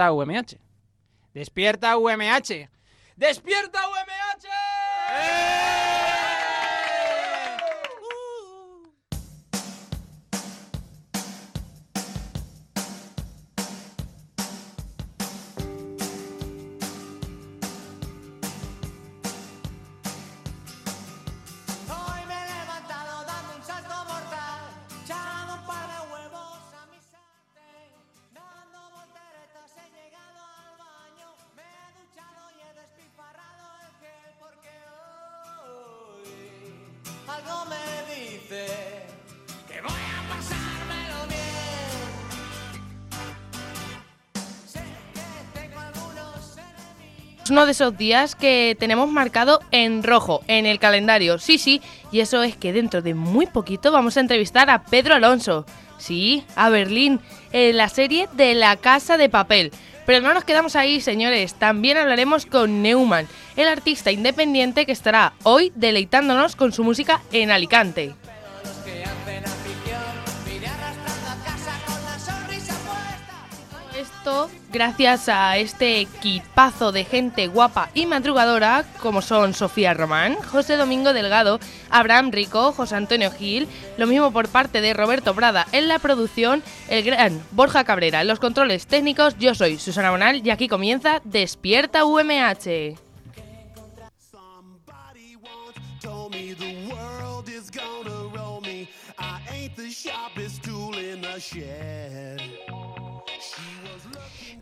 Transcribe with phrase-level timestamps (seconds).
[0.00, 0.58] Despierta UMH.
[1.34, 2.68] Despierta UMH.
[3.16, 5.69] Despierta UMH.
[47.60, 51.38] Uno de esos días que tenemos marcado en rojo en el calendario.
[51.38, 55.14] Sí, sí, y eso es que dentro de muy poquito vamos a entrevistar a Pedro
[55.14, 55.66] Alonso.
[55.98, 57.20] Sí, a Berlín,
[57.52, 59.72] en la serie de La Casa de Papel.
[60.06, 61.52] Pero no nos quedamos ahí, señores.
[61.52, 67.50] También hablaremos con Neumann, el artista independiente que estará hoy deleitándonos con su música en
[67.50, 68.14] Alicante.
[73.98, 80.76] Esto gracias a este equipazo de gente guapa y madrugadora como son Sofía Román, José
[80.76, 83.68] Domingo Delgado, Abraham Rico, José Antonio Gil,
[83.98, 88.28] lo mismo por parte de Roberto Prada en la producción, el gran Borja Cabrera en
[88.28, 92.96] los controles técnicos, yo soy Susana Bonal y aquí comienza Despierta UMH.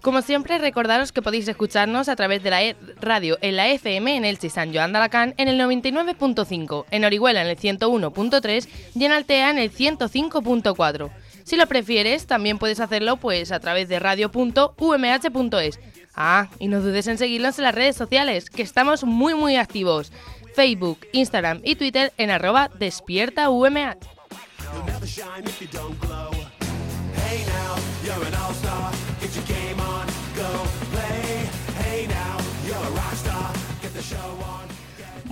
[0.00, 4.16] Como siempre, recordaros que podéis escucharnos a través de la e- radio en la FM
[4.16, 9.04] en Elche San Joan de Alacant en el 99.5, en Orihuela en el 101.3 y
[9.04, 11.10] en Altea en el 105.4.
[11.44, 15.80] Si lo prefieres, también puedes hacerlo pues a través de radio.umh.es.
[16.14, 20.12] Ah, y no dudes en seguirnos en las redes sociales, que estamos muy muy activos.
[20.54, 23.48] Facebook, Instagram y Twitter en arroba despierta.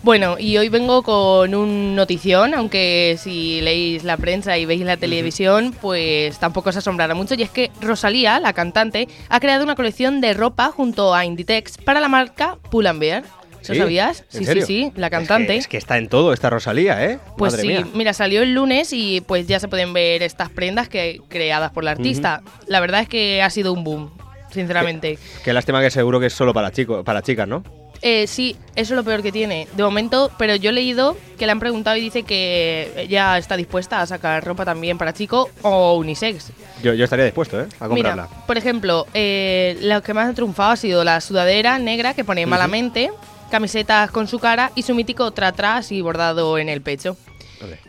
[0.03, 4.97] Bueno, y hoy vengo con un notición, aunque si leéis la prensa y veis la
[4.97, 9.75] televisión, pues tampoco os asombrará mucho, y es que Rosalía, la cantante, ha creado una
[9.75, 13.25] colección de ropa junto a Inditex para la marca Pull&Bear.
[13.67, 13.81] ¿Lo ¿Sí?
[13.81, 14.21] sabías?
[14.33, 14.65] ¿En Sí, serio?
[14.65, 15.57] sí, sí, la Es que- cantante.
[15.57, 17.19] Es que, está en todo esta Rosalía, ¿eh?
[17.37, 17.89] Pues Madre sí, mía.
[17.95, 21.83] mira, salió el lunes y pues ya se pueden ver estas prendas que creadas por
[21.83, 22.43] la artista.
[22.69, 24.13] La verdad es que ha sido un boom,
[24.57, 25.19] sinceramente.
[25.45, 27.63] Qué lástima que seguro que es solo para chicos, para chicas, ¿no?
[28.03, 29.69] Eh, sí, eso es lo peor que tiene.
[29.75, 33.57] De momento, pero yo he leído que le han preguntado y dice que ella está
[33.57, 36.53] dispuesta a sacar ropa también para chico o unisex.
[36.83, 37.67] Yo, yo estaría dispuesto, ¿eh?
[37.81, 38.25] A comprarla.
[38.25, 42.25] Mira, por ejemplo, eh, lo que más ha triunfado ha sido la sudadera negra que
[42.25, 43.11] pone malamente,
[43.51, 45.55] camisetas con su cara y su mítico tra
[45.89, 47.17] y bordado en el pecho.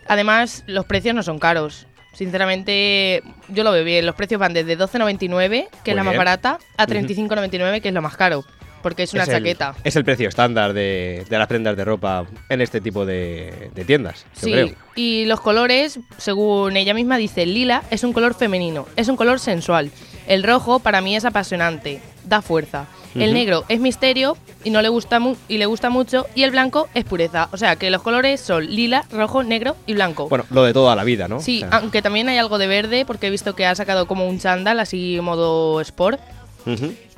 [0.07, 1.87] Además, los precios no son caros.
[2.17, 4.05] Sinceramente, yo lo veo bien.
[4.05, 6.17] Los precios van desde 12,99, que es la más bien.
[6.17, 8.43] barata, a 35,99, que es lo más caro.
[8.81, 9.75] Porque es una Es el- chaqueta.
[9.83, 13.85] es el precio estándar de, de las prendas de ropa en este tipo de, de
[13.85, 14.69] tiendas, yo Sí, creo.
[14.95, 19.17] y los colores, según ella misma dice, el lila es un color femenino, es un
[19.17, 19.91] color sensual.
[20.27, 22.85] El rojo para mí es apasionante, da fuerza.
[23.15, 26.51] El negro es misterio y no le gusta mu- y le gusta mucho y el
[26.51, 27.49] blanco es pureza.
[27.51, 30.29] O sea, que los colores son lila, rojo, negro y blanco.
[30.29, 31.39] Bueno, lo de toda la vida, ¿no?
[31.41, 34.07] sí, O sea, aunque también hay algo de verde porque he visto que ha sacado
[34.07, 36.19] como un chándal así modo sport.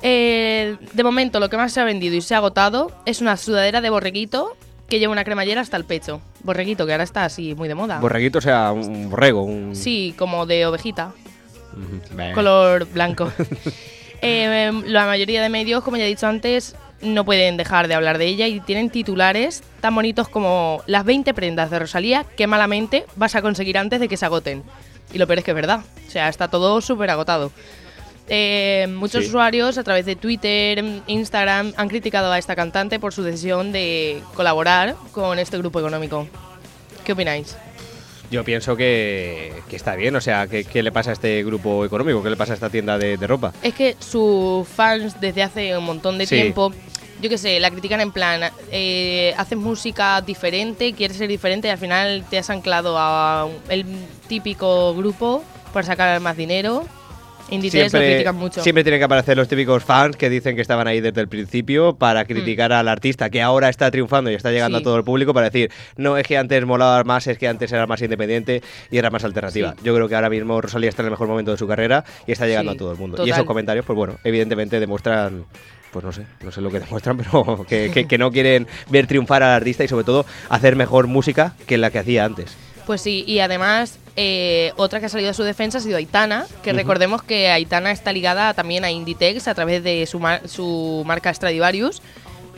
[0.02, 3.36] Eh, de momento lo que más se ha vendido y se ha agotado es una
[3.36, 4.56] sudadera de borreguito
[4.88, 6.20] que lleva una cremallera hasta el pecho.
[6.44, 7.98] Borreguito, que ahora está así muy de moda.
[8.00, 9.74] Borreguito, o sea, un borrego, un...
[9.76, 11.12] Sí, como de ovejita,
[12.34, 13.30] color blanco.
[14.22, 18.18] Eh, la mayoría de medios, como ya he dicho antes, no pueden dejar de hablar
[18.18, 23.06] de ella y tienen titulares tan bonitos como las 20 prendas de Rosalía que malamente
[23.16, 24.62] vas a conseguir antes de que se agoten.
[25.12, 25.80] Y lo peor es que es verdad.
[26.06, 27.50] O sea, está todo súper agotado.
[28.28, 29.28] Eh, muchos Sí.
[29.30, 34.22] usuarios a través de Twitter, Instagram, han criticado a esta cantante por su decisión de
[34.34, 36.28] colaborar con este grupo económico.
[37.04, 37.56] ¿Qué opináis?
[38.30, 41.84] Yo pienso que, que está bien, o sea, ¿qué, qué le pasa a este grupo
[41.84, 42.22] económico?
[42.22, 43.52] ¿Qué le pasa a esta tienda de, de ropa?
[43.62, 46.36] Es que sus fans desde hace un montón de Sí.
[46.36, 46.72] tiempo,
[47.20, 51.70] yo qué sé, la critican en plan, eh, haces música diferente, quieres ser diferente y
[51.72, 53.84] al final te has anclado a el
[54.28, 55.42] típico grupo
[55.72, 56.86] para sacar más dinero.
[57.50, 58.62] Inditex lo critican mucho.
[58.62, 61.94] siempre tienen que aparecer los típicos fans que dicen que estaban ahí desde el principio
[61.94, 64.82] para criticar al artista que ahora está triunfando y está llegando Sí.
[64.82, 67.70] a todo el público para decir, no, es que antes molaba más, es que antes
[67.72, 69.72] era más independiente y era más alternativa.
[69.76, 69.84] Sí.
[69.84, 72.32] Yo creo que ahora mismo Rosalía está en el mejor momento de su carrera y
[72.32, 73.26] está llegando Sí, a todo el mundo.
[73.26, 75.44] Y esos comentarios, pues bueno, evidentemente demuestran
[75.92, 79.08] pues no sé, no sé lo que demuestran, pero que, que- que no quieren ver
[79.08, 82.56] triunfar al artista y sobre todo hacer mejor música que la que hacía antes.
[82.86, 86.46] Pues sí, y además eh, otra que ha salido a su defensa ha sido Aitana,
[86.62, 91.02] que recordemos que Aitana está ligada también a Inditex a través de su, mar- su
[91.06, 92.02] marca Stradivarius.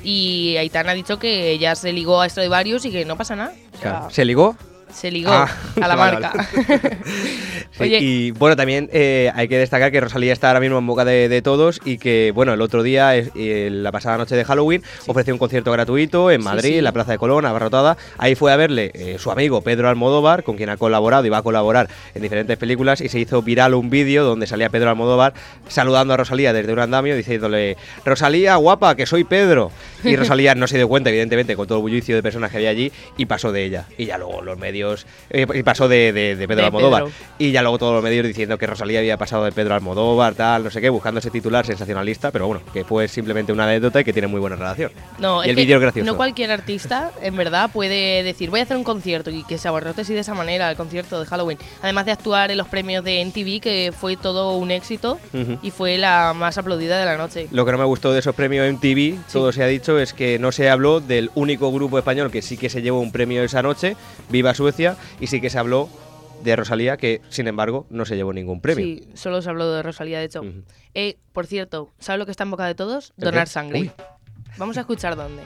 [0.04, 3.52] Y Aitana ha dicho que ella se ligó a Stradivarius y que no pasa nada.
[3.74, 4.10] O sea, Claro.
[4.10, 4.56] ¿Se ligó?
[4.92, 5.48] Se ligó Ah,
[5.80, 6.48] a la vale, marca.
[7.72, 10.86] Sí, Oye, y bueno, también eh, hay que destacar que Rosalía está ahora mismo en
[10.86, 14.44] boca de, de todos y que, bueno, el otro día, eh, la pasada noche de
[14.44, 16.78] Halloween, ofreció un concierto gratuito en Madrid, sí.
[16.78, 17.96] en la Plaza de Colón, abarrotada.
[18.18, 21.38] Ahí fue a verle eh, su amigo Pedro Almodóvar, con quien ha colaborado y va
[21.38, 25.32] a colaborar en diferentes películas, y se hizo viral un vídeo donde salía Pedro Almodóvar
[25.66, 29.72] saludando a Rosalía desde un andamio, diciéndole, Rosalía, guapa, que soy Pedro.
[30.04, 32.68] Y Rosalía no se dio cuenta, evidentemente, con todo el bullicio de personas que había
[32.68, 33.86] allí, y pasó de ella.
[33.96, 34.81] Y ya luego los medios,
[35.30, 37.04] eh, y pasó de, de- de Pedro De Almodóvar.
[37.04, 37.14] Pedro.
[37.38, 40.64] Y ya luego todos los medios diciendo que Rosalía había pasado de Pedro Almodóvar, tal,
[40.64, 44.04] no sé qué, buscando ese titular sensacionalista, pero bueno, que fue simplemente una anécdota y
[44.04, 44.90] que tiene muy buena relación.
[45.18, 46.06] No, y el vídeo es gracioso.
[46.10, 49.68] No cualquier artista, en verdad, puede decir voy a hacer un concierto y que se
[49.68, 51.58] abarrote así de esa manera el concierto de Halloween.
[51.82, 55.18] Además de actuar en los premios de NTV, que fue todo un éxito
[55.62, 57.48] y fue la más aplaudida de la noche.
[57.50, 60.38] Lo que no me gustó de esos premios MTV, todo se ha dicho, es que
[60.38, 63.62] no se habló del único grupo español que sí que se llevó un premio esa
[63.62, 63.96] noche,
[64.30, 65.90] Viva Suecia, y sí que se habló
[66.42, 68.84] de Rosalía, que sin embargo no se llevó ningún premio.
[68.84, 70.42] Sí, solo se habló de Rosalía, de hecho.
[70.94, 73.12] Eh, por cierto, ¿sabes lo que está en boca de todos?
[73.18, 73.50] ¿El Donar qué?
[73.50, 73.80] sangre.
[73.80, 73.92] Uy.
[74.56, 75.42] Vamos a escuchar dónde.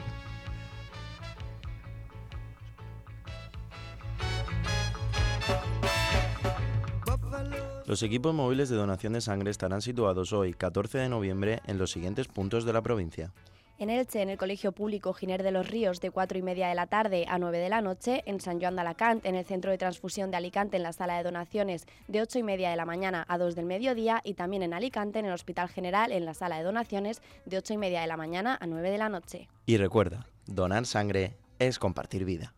[7.85, 11.91] Los equipos móviles de donación de sangre estarán situados hoy, 14 de noviembre, en los
[11.91, 13.31] siguientes puntos de la provincia.
[13.79, 16.73] En Elche, en el Colegio Público Giner de los Ríos, de 4 y media de
[16.73, 18.23] la tarde a 9 de la noche.
[18.25, 21.15] En San Joan de Alacant, en el Centro de Transfusión de Alicante, en la sala
[21.17, 24.21] de donaciones, de 8 y media de la mañana a 2 del mediodía.
[24.23, 27.73] Y también en Alicante, en el Hospital General, en la sala de donaciones, de 8
[27.73, 29.47] y media de la mañana a 9 de la noche.
[29.67, 32.53] Y recuerda, donar sangre es compartir vida.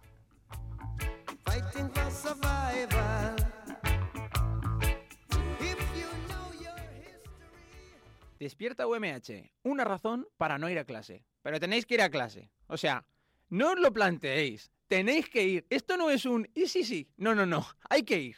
[1.43, 3.58] Fighting for survival.
[8.39, 9.51] Despierta UMH.
[9.63, 11.25] Una razón para no ir a clase.
[11.41, 12.49] Pero tenéis que ir a clase.
[12.67, 13.05] O sea,
[13.49, 14.71] no os lo planteéis.
[14.87, 15.67] Tenéis que ir.
[15.69, 17.09] Esto no es un y sí, sí.
[17.17, 17.67] No, no, no.
[17.89, 18.37] Hay que ir.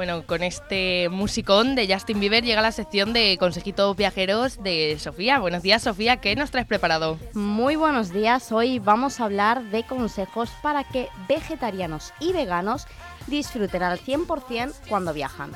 [0.00, 5.38] Bueno, con este musicón de Justin Bieber llega la sección de consejitos viajeros de Sofía.
[5.40, 6.22] Buenos días, Sofía.
[6.22, 7.18] ¿Qué nos traes preparado?
[7.34, 12.86] Muy buenos días, hoy vamos a hablar de consejos para que vegetarianos y veganos
[13.26, 15.52] disfruten al 100% cuando viajan.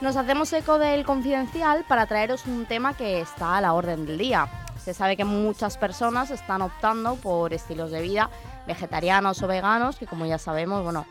[0.00, 4.18] Nos hacemos eco del confidencial para traeros un tema que está a la orden del
[4.18, 4.48] día.
[4.82, 8.30] Se sabe que muchas personas están optando por estilos de vida
[8.66, 11.06] vegetarianos o veganos, que como ya sabemos, bueno,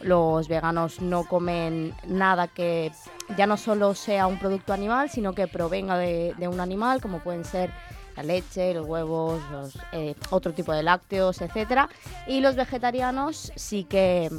[0.00, 2.92] los veganos no comen nada que
[3.36, 7.44] ya no solo sea un producto animal, sino que provenga de, un animal, como pueden
[7.44, 7.70] ser
[8.16, 11.88] la leche, los huevos, los, eh, otro tipo de lácteos, etcétera.
[12.26, 14.30] Y los vegetarianos sí que,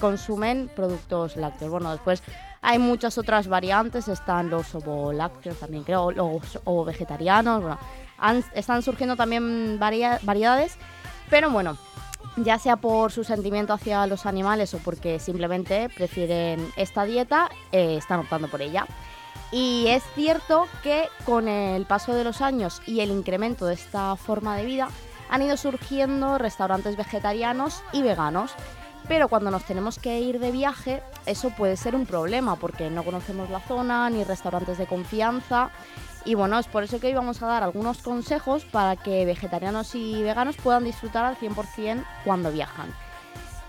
[0.00, 1.70] consumen productos lácteos.
[1.70, 2.22] Bueno, después
[2.62, 7.60] hay muchas otras variantes, están los ovolácteos también, creo, los ovo vegetarianos.
[7.60, 7.78] Bueno,
[8.54, 10.78] están surgiendo también varia- variedades,
[11.28, 11.76] pero bueno,
[12.36, 17.96] ya sea por su sentimiento hacia los animales o porque simplemente prefieren esta dieta, eh,
[17.98, 18.86] están optando por ella.
[19.50, 24.16] Y es cierto que con el paso de los años y el incremento de esta
[24.16, 24.88] forma de vida,
[25.28, 28.52] han ido surgiendo restaurantes vegetarianos y veganos.
[29.08, 33.02] Pero cuando nos tenemos que ir de viaje, eso puede ser un problema porque no
[33.02, 35.70] conocemos la zona ni restaurantes de confianza.
[36.24, 39.94] Y bueno, es por eso que hoy vamos a dar algunos consejos para que vegetarianos
[39.94, 42.94] y veganos puedan disfrutar al 100% cuando viajan.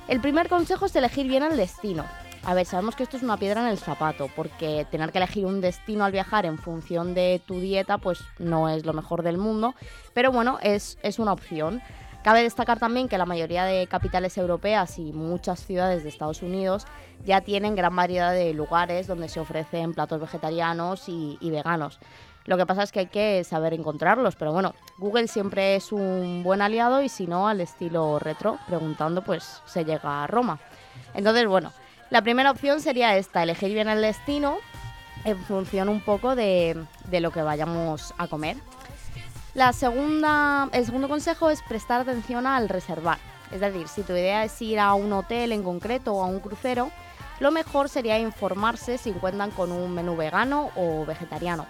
[0.07, 2.05] El primer consejo es elegir bien el destino.
[2.45, 5.45] A ver, sabemos que esto es una piedra en el zapato, porque tener que elegir
[5.45, 9.37] un destino al viajar en función de tu dieta, pues no es lo mejor del
[9.37, 9.73] mundo,
[10.13, 11.81] pero bueno, es, es una opción.
[12.21, 16.85] Cabe destacar también que la mayoría de capitales europeas y muchas ciudades de Estados Unidos
[17.25, 21.99] ya tienen gran variedad de lugares donde se ofrecen platos vegetarianos y, y veganos.
[22.45, 26.43] Lo que pasa es que hay que saber encontrarlos, pero bueno, Google siempre es un
[26.43, 30.59] buen aliado y si no, al estilo retro, preguntando, pues se llega a Roma.
[31.13, 31.71] Entonces, bueno,
[32.09, 34.57] la primera opción sería esta, elegir bien el destino
[35.23, 38.57] en función un poco de, de lo que vayamos a comer.
[39.53, 43.19] La segunda, el segundo consejo es prestar atención al reservar.
[43.51, 46.39] Es decir, si tu idea es ir a un hotel en concreto o a un
[46.39, 46.91] crucero,
[47.39, 51.65] lo mejor sería informarse si cuentan con un menú vegano o vegetariano.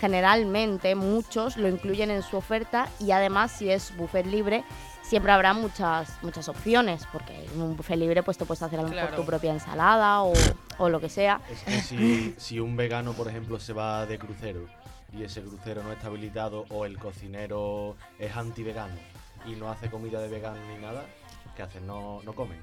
[0.00, 4.64] Generalmente muchos lo incluyen en su oferta y además si es buffet libre
[5.02, 8.82] siempre habrá muchas muchas opciones porque en un buffet libre pues te puedes hacer a
[8.82, 9.16] lo mejor Claro.
[9.22, 10.32] tu propia ensalada o,
[10.78, 11.40] o lo que sea.
[11.50, 14.66] Es que si, si un vegano, por ejemplo, se va de crucero
[15.12, 18.94] y ese crucero no está habilitado o el cocinero es anti-vegano
[19.46, 21.04] y no hace comida de vegano ni nada,
[21.54, 21.86] ¿qué hacen?
[21.86, 22.60] No, no comen.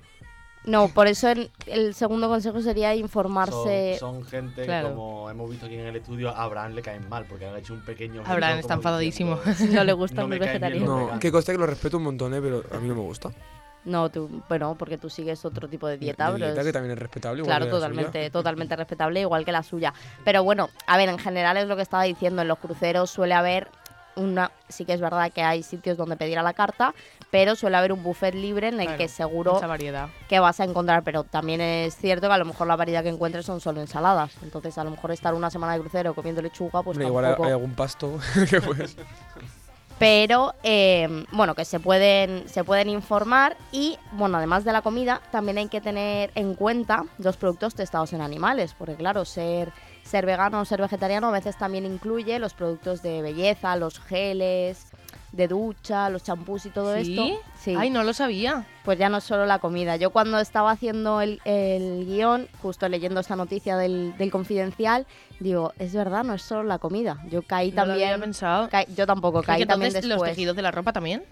[0.64, 3.98] No, por eso el, el segundo consejo sería Son, informarse.
[4.00, 4.90] son gente Claro.
[4.90, 7.56] que, como hemos visto aquí en el estudio, a Abraham le caen mal porque han
[7.58, 8.22] hecho un pequeño.
[8.26, 9.38] Abraham está enfadadísimo.
[9.44, 10.88] diciendo, No le gustan "No los vegetarianos.
[10.88, 11.20] No, veganos".
[11.20, 12.42] que conste que lo respeto un montón, ¿eh?
[12.42, 13.32] pero a mí no me gusta.
[13.84, 16.28] No, tú, bueno, porque tú sigues otro tipo de dieta.
[16.28, 17.42] Mi pero dieta, es- que también es respetable.
[17.42, 17.88] igual Claro, que la suya.
[17.90, 19.92] totalmente, totalmente respetable, igual que la suya.
[20.24, 23.34] Pero bueno, a ver, en general es lo que estaba diciendo, en los cruceros suele
[23.34, 23.68] haber
[24.16, 26.94] una, sí que es verdad que hay sitios donde pedir a la carta,
[27.32, 30.10] pero suele haber un buffet libre en el Claro, que seguro variedad.
[30.30, 33.10] que vas a encontrar, pero también es cierto que a lo mejor la variedad que
[33.10, 34.32] encuentres son solo ensaladas.
[34.44, 37.52] Entonces, a lo mejor estar una semana de crucero comiendo lechuga, pues Hombre, igual hay-
[37.52, 38.20] algún pasto
[38.50, 38.98] que pues.
[39.98, 45.22] pero eh, bueno, que se pueden, se pueden informar y bueno, además de la comida,
[45.32, 49.72] también hay que tener en cuenta los productos testados en animales, porque claro, ser,
[50.04, 54.88] ser vegano o ser vegetariano a veces también incluye los productos de belleza, los geles
[55.32, 57.12] de ducha, los champús y todo ¿Sí?
[57.18, 57.40] esto.
[57.58, 57.76] Sí.
[57.78, 58.66] Ay, no lo sabía.
[58.84, 59.96] Pues ya no es solo la comida.
[59.96, 65.06] Yo cuando estaba haciendo el, el guion, justo leyendo esta noticia del, del confidencial,
[65.40, 67.18] digo, es verdad, no es solo la comida.
[67.30, 68.22] Yo caí No lo había también...
[68.32, 68.68] pensado.
[68.70, 70.10] caí- yo tampoco, caí también después.
[70.10, 71.24] los tejidos de la ropa también.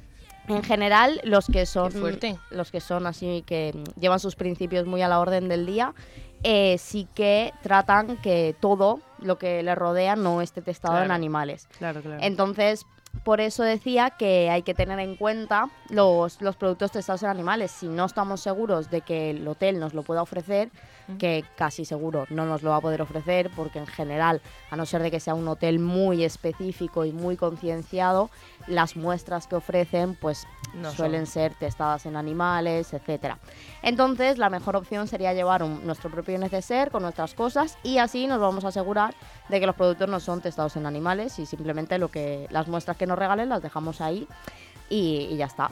[0.47, 2.35] En general, los que son fuerte.
[2.49, 5.93] los que son así que llevan sus principios muy a la orden del día,
[6.41, 11.67] eh, sí que tratan que todo lo que les rodea no esté testado en animales.
[11.77, 12.17] Claro, claro.
[12.23, 12.85] Entonces,
[13.23, 17.71] por eso decía que hay que tener en cuenta los, los productos testados en animales.
[17.71, 20.69] Si no estamos seguros de que el hotel nos lo pueda ofrecer,
[21.17, 24.85] que casi seguro no nos lo va a poder ofrecer, porque en general, a no
[24.85, 28.29] ser de que sea un hotel muy específico y muy concienciado,
[28.67, 33.39] las muestras que ofrecen pues No suelen ser testadas en animales, etcétera.
[33.81, 38.27] Entonces, la mejor opción sería llevar un- nuestro propio neceser con nuestras cosas y así
[38.27, 39.15] nos vamos a asegurar
[39.47, 42.97] de que los productos no son testados en animales y simplemente lo que las muestras
[42.97, 44.27] que nos regalen las dejamos ahí
[44.89, 45.71] y, y ya está.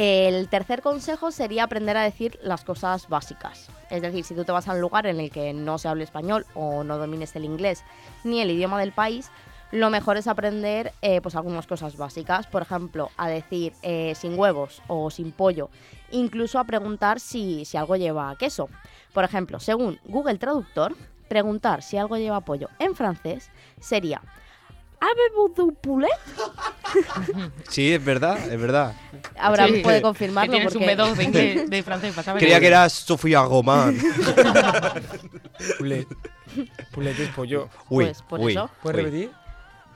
[0.00, 3.68] El tercer consejo sería aprender a decir las cosas básicas.
[3.90, 6.04] Es decir, si tú te vas a un lugar en el que no se hable
[6.04, 7.82] español o no domines el inglés
[8.22, 9.28] ni el idioma del país,
[9.72, 12.46] lo mejor es aprender eh, pues algunas cosas básicas.
[12.46, 15.68] Por ejemplo, a decir eh, sin huevos o sin pollo.
[16.12, 18.68] Incluso a preguntar si, si algo lleva queso.
[19.12, 20.94] Por ejemplo, según Google Traductor,
[21.28, 23.50] preguntar si algo lleva pollo en francés
[23.80, 24.22] sería
[25.00, 26.08] ¿Avez-vous du poulet?
[27.68, 28.94] Sí, es verdad, es verdad.
[29.38, 29.80] Abraham Sí.
[29.82, 30.52] puede Que confirmarlo.
[30.52, 32.14] tienes un porque- B2 de, inglés- de francés.
[32.38, 33.96] Creía que era Sofía Román.
[35.78, 36.06] Poulet.
[36.92, 37.68] Poulet es pollo.
[37.88, 38.70] Uy, Pues por uy, eso.
[38.82, 39.04] ¿Puedes uy.
[39.04, 39.30] repetir?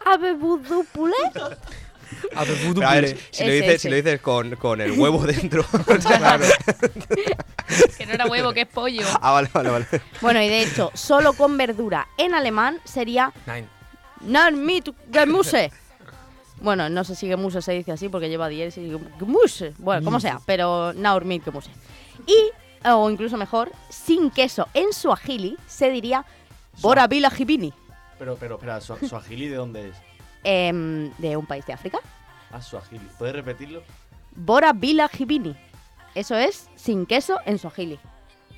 [0.04, 1.14] ¿Avez-vous du poulet?
[2.35, 3.28] Avez-vous du Pero a ver, poulet?
[3.30, 3.78] si lo Ese, dices, ese.
[3.78, 5.64] si lo dices con, con el huevo dentro.
[6.06, 6.44] Claro.
[7.97, 9.02] Que no era huevo, que es pollo.
[9.21, 9.87] ah, vale, vale, vale.
[10.21, 13.66] Bueno, y de hecho, solo con verdura en alemán sería Nine.
[14.23, 15.71] Nan mit Gemüse.
[16.61, 19.75] Bueno, no sé si Gemüse se dice así porque lleva 10 y Gemüse.
[19.79, 21.71] Bueno, como sea, pero Naur mit Gemüse.
[22.26, 22.50] Y,
[22.88, 26.25] o incluso mejor, sin queso en suajili se diría
[26.81, 27.73] Bora Vila Jibini,
[28.19, 29.97] Pero, pero, espera, ¿su, Suajili de dónde es?
[30.45, 31.99] em, de un país de África.
[32.52, 33.07] Ah, Suajili.
[33.19, 33.83] ¿Puedes repetirlo?
[34.35, 35.57] Bora Vila Jibini.
[36.14, 37.99] Eso es sin queso en suajili.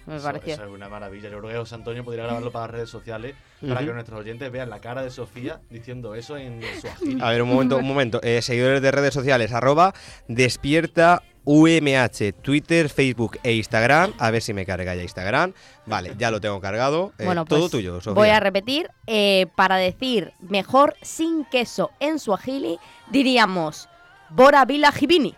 [0.06, 0.54] Me Eso, pareció.
[0.54, 1.28] eso es una maravilla.
[1.30, 3.34] Yo creo que José Antonio podría grabarlo para las redes sociales
[3.66, 7.20] para que nuestros oyentes vean la cara de Sofía diciendo eso en Suajili.
[7.22, 8.20] A ver, un momento, un momento.
[8.22, 9.94] Eh, seguidores de redes sociales, arroba
[10.28, 14.12] despierta UMH, Twitter, Facebook e Instagram.
[14.18, 15.52] A ver si me carga ya Instagram.
[15.86, 17.12] Vale, ya lo tengo cargado.
[17.18, 18.12] Eh, Bueno, todo pues tuyo, Sofía.
[18.14, 18.90] Voy a repetir.
[19.06, 22.78] eh, para decir mejor sin queso en suajili,
[23.10, 23.88] diríamos
[24.30, 25.34] Bora Vila Jibini.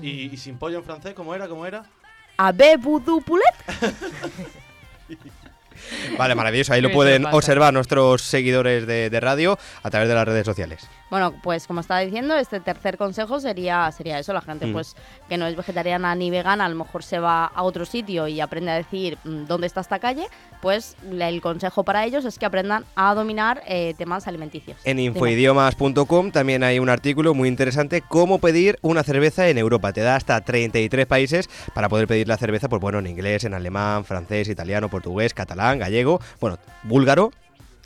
[0.00, 1.48] ¿Y, y sin pollo en francés cómo era?
[1.48, 1.84] ¿Cómo era?
[2.44, 3.54] Abe Voodoo Poulet.
[6.18, 6.72] Vale, maravilloso.
[6.72, 10.88] Ahí lo pueden observar nuestros seguidores de, de radio a través de las redes sociales.
[11.10, 14.72] Bueno, pues como estaba diciendo, este tercer consejo sería, sería eso, la gente Mm.
[14.72, 14.96] pues
[15.28, 18.40] que no es vegetariana ni vegana, a lo mejor se va a otro sitio y
[18.40, 20.26] aprende a decir mm, dónde está esta calle,
[20.62, 24.78] pues el consejo para ellos es que aprendan a dominar eh, temas alimenticios.
[24.84, 29.92] En infoidiomas.com también hay un artículo muy interesante, cómo pedir una cerveza en Europa.
[29.92, 33.54] Te da hasta 33 países para poder pedir la cerveza, pues bueno, en inglés, en
[33.54, 37.32] alemán, francés, italiano, portugués, catalán, gallego, bueno, búlgaro.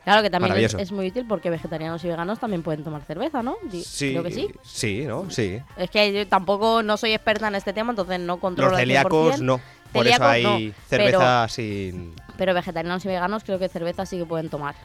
[0.04, 3.56] Claro que también es, muy útil porque vegetarianos y veganos también pueden tomar cerveza, ¿no?
[3.82, 4.48] Sí, Creo que sí.
[4.62, 5.28] Sí, ¿no?
[5.30, 5.60] Sí.
[5.76, 9.40] Es que yo tampoco no soy experta en este tema, entonces no controlo Los celíacos
[9.40, 9.40] 100%.
[9.40, 9.60] no.
[9.92, 12.14] Por Celíacos eso hay no, cerveza sin...
[12.36, 14.76] Pero vegetarianos y veganos creo que cerveza sí que pueden tomar.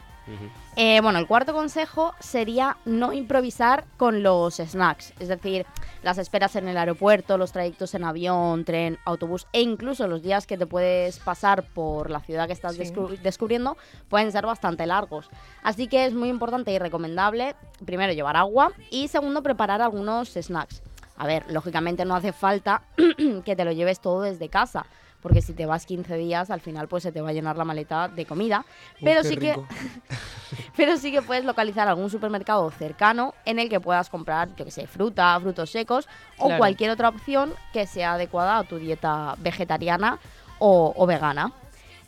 [0.76, 5.66] Eh, bueno, el cuarto consejo sería no improvisar con los snacks, es decir,
[6.02, 10.46] las esperas en el aeropuerto, los trayectos en avión, tren, autobús e incluso los días
[10.46, 12.82] que te puedes pasar por la ciudad que estás Sí.
[12.82, 13.76] descu- descubriendo
[14.08, 15.28] pueden ser bastante largos.
[15.62, 20.82] Así que es muy importante y recomendable, primero, llevar agua y segundo, preparar algunos snacks.
[21.18, 22.82] A ver, lógicamente no hace falta
[23.44, 24.86] que te lo lleves todo desde casa.
[25.22, 27.64] Porque si te vas 15 días, al final pues se te va a llenar la
[27.64, 28.64] maleta de comida.
[29.00, 29.54] Uy, Pero sí que
[30.76, 34.70] pero sí que puedes localizar algún supermercado cercano en el que puedas comprar, yo que
[34.70, 36.58] sé, fruta, frutos secos o Claro.
[36.58, 40.18] cualquier otra opción que sea adecuada a tu dieta vegetariana
[40.58, 41.52] o, o vegana.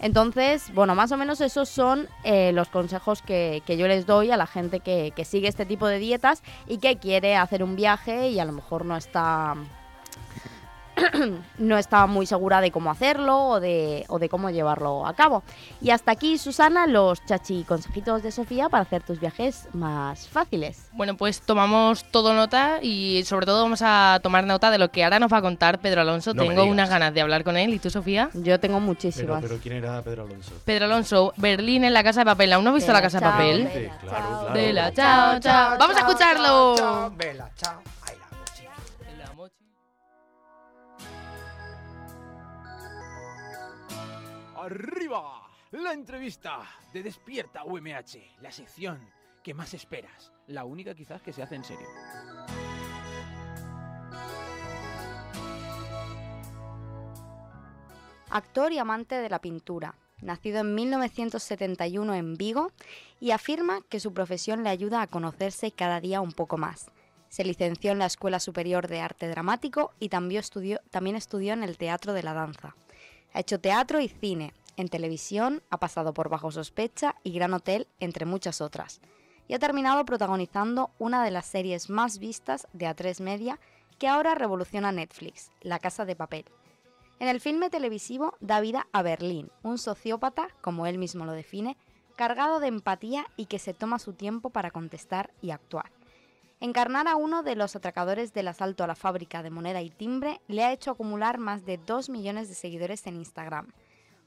[0.01, 4.31] Entonces, bueno, más o menos esos son eh, los consejos que, que yo les doy
[4.33, 7.77] a la gente que, que sigue este tipo de dietas y que quiere hacer un
[7.77, 9.55] viaje y a lo mejor no está
[11.59, 15.43] no está muy segura de cómo hacerlo o de, o de cómo llevarlo a cabo.
[15.81, 20.89] Y hasta aquí, Susana, los chachi consejitos de Sofía para hacer tus viajes más fáciles.
[20.93, 25.05] Bueno, pues tomamos todo nota y sobre todo vamos a tomar nota de lo que
[25.05, 26.35] ahora nos va a contar Pedro Alonso.
[26.35, 27.75] No tengo unas ganas de hablar con él.
[27.75, 28.31] ¿Y tú, Sofía?
[28.35, 29.43] Yo tengo Pero, muchísimas.
[29.43, 30.53] pero ¿quién era Pedro Alonso?
[30.65, 32.53] Pedro Alonso, Berlín en la Casa de Papel.
[32.53, 33.69] ¿Aún no has visto Vela, la Casa de chao, Papel?
[33.73, 34.53] Sí, claro, claro.
[34.55, 35.77] Vela, chao, chao.
[35.79, 37.11] Vamos a escucharlo.
[37.17, 37.81] Vela, chao.
[37.85, 38.04] Ay, la
[44.65, 45.43] ¡Arriba!
[45.73, 48.99] La entrevista de Despierta UMH, la sección
[49.43, 51.87] que más esperas, la única quizás que se hace en serio.
[58.31, 59.97] Actor y amante de la pintura.
[60.23, 62.73] Nacido en 1971 en Vigo
[63.21, 66.91] y afirma que su profesión le ayuda a conocerse cada día un poco más.
[67.29, 71.65] Se licenció en la Escuela Superior de Arte Dramático y también estudió, también estudió en
[71.65, 72.75] el Teatro de la Danza.
[73.35, 74.55] Ha hecho teatro y cine.
[74.77, 79.01] En televisión ha pasado por Bajo Sospecha y Gran Hotel, entre muchas otras.
[79.49, 83.59] Y ha terminado protagonizando una de las series más vistas de A3 Media
[83.99, 86.45] que ahora revoluciona Netflix, La Casa de Papel.
[87.19, 91.77] En el filme televisivo da vida a Berlín, un sociópata, como él mismo lo define,
[92.17, 95.91] cargado de empatía y que se toma su tiempo para contestar y actuar.
[96.65, 100.41] Encarnar a uno de los atracadores del asalto a la fábrica de moneda y timbre
[100.49, 103.71] le ha hecho acumular más de 2 millones de seguidores en Instagram.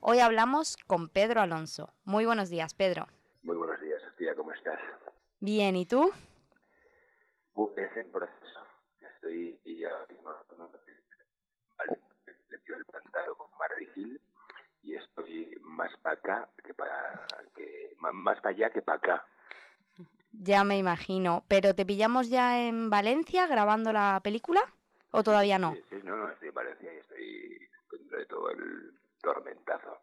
[0.01, 1.89] Hoy hablamos con Pedro Alonso.
[2.05, 3.07] Muy buenos días, Pedro.
[3.41, 4.79] Muy buenos días, Sofía, ¿cómo estás?
[5.39, 6.11] Bien, ¿y tú?
[7.55, 8.59] Uh, es en proceso.
[9.01, 10.37] Estoy y ya mismo al
[11.89, 14.21] el pantano con Mardigil
[14.83, 19.25] y estoy más para acá que para que más para allá que para acá.
[20.31, 21.43] Ya me imagino.
[21.47, 24.61] ¿Pero te pillamos ya en Valencia grabando la película?
[25.11, 25.73] ¿O todavía no?
[25.73, 29.97] Sí, sí, no, no, estoy en Valencia y estoy dentro de todo el tormentazo.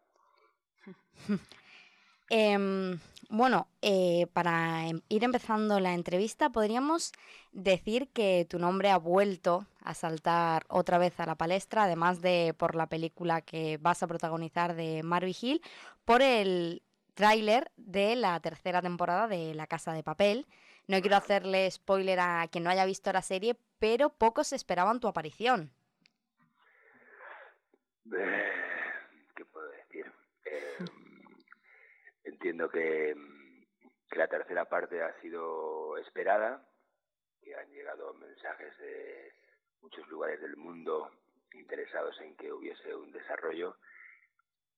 [2.29, 7.11] Em, bueno, eh, para em- ir empezando la entrevista, podríamos
[7.51, 12.55] decir que tu nombre ha vuelto a saltar otra vez a la palestra, además de
[12.57, 15.61] por la película que vas a protagonizar de Marvin Hill,
[16.03, 16.81] por el
[17.15, 20.45] tráiler de la tercera temporada de La Casa de Papel.
[20.87, 25.07] No quiero hacerle spoiler a quien no haya visto la serie, pero pocos esperaban tu
[25.07, 25.71] aparición.
[28.15, 28.51] Eh,
[29.35, 30.11] ¿Qué puedo decir?
[30.45, 30.85] Eh,
[32.25, 33.15] entiendo que,
[34.09, 36.67] que la tercera parte ha sido esperada,
[37.41, 39.33] que han llegado mensajes de
[39.81, 41.11] muchos lugares del mundo
[41.53, 43.77] interesados en que hubiese un desarrollo.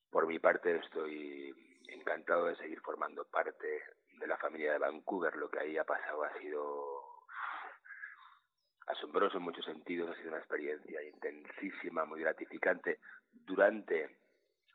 [0.09, 1.53] Por mi parte estoy
[1.87, 3.83] encantado de seguir formando parte
[4.19, 5.35] de la familia de Vancouver.
[5.35, 7.07] Lo que ahí ha pasado ha sido
[8.87, 12.99] asombroso en muchos sentidos, ha sido una experiencia intensísima, muy gratificante
[13.31, 14.17] durante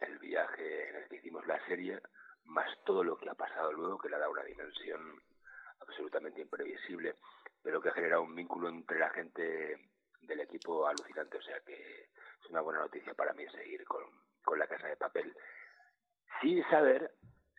[0.01, 2.01] el viaje en el que hicimos la serie,
[2.45, 5.23] más todo lo que ha pasado luego, que le ha dado una dimensión
[5.81, 7.17] absolutamente imprevisible,
[7.63, 9.79] pero que ha generado un vínculo entre la gente
[10.21, 14.03] del equipo alucinante, o sea que es una buena noticia para mí seguir con,
[14.45, 15.35] con la casa de papel.
[16.41, 17.13] Sin saber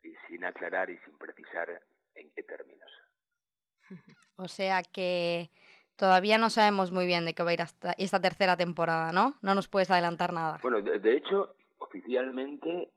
[0.04, 1.82] y sin aclarar y sin precisar
[2.16, 2.90] en qué términos.
[4.36, 5.52] O sea que
[5.96, 9.36] todavía no sabemos muy bien de qué va a ir hasta esta tercera temporada, ¿no?
[9.44, 10.58] No nos puedes adelantar nada.
[10.64, 12.90] Bueno, de, de hecho, oficialmente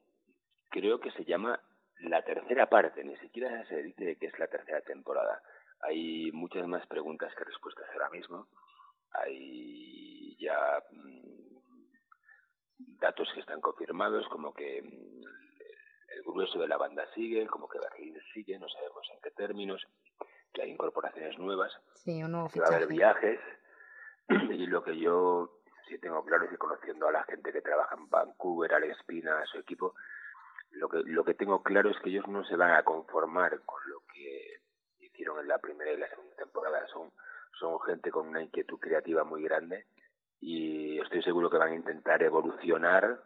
[0.70, 1.60] creo que se llama
[2.00, 5.42] la tercera parte, ni siquiera se dice que es la tercera temporada.
[5.80, 8.48] Hay muchas más preguntas que respuestas ahora mismo.
[9.12, 11.56] Hay ya mm,
[13.00, 15.45] datos que están confirmados, como que mm,
[16.16, 19.86] el grueso de la banda sigue, como que Berlín sigue, no sabemos en qué términos,
[20.52, 23.40] que hay incorporaciones nuevas, Sí, un nuevo que va a haber viajes,
[24.50, 27.94] y lo que yo sí tengo claro es que conociendo a la gente que trabaja
[27.96, 29.94] en Vancouver, Alex Pina, a su equipo,
[30.70, 33.80] lo que, lo que tengo claro es que ellos no se van a conformar con
[33.88, 34.60] lo que
[34.98, 36.86] hicieron en la primera y la segunda temporada.
[36.88, 37.10] Son,
[37.58, 39.86] son gente con una inquietud creativa muy grande
[40.40, 43.22] y estoy seguro que van a intentar evolucionar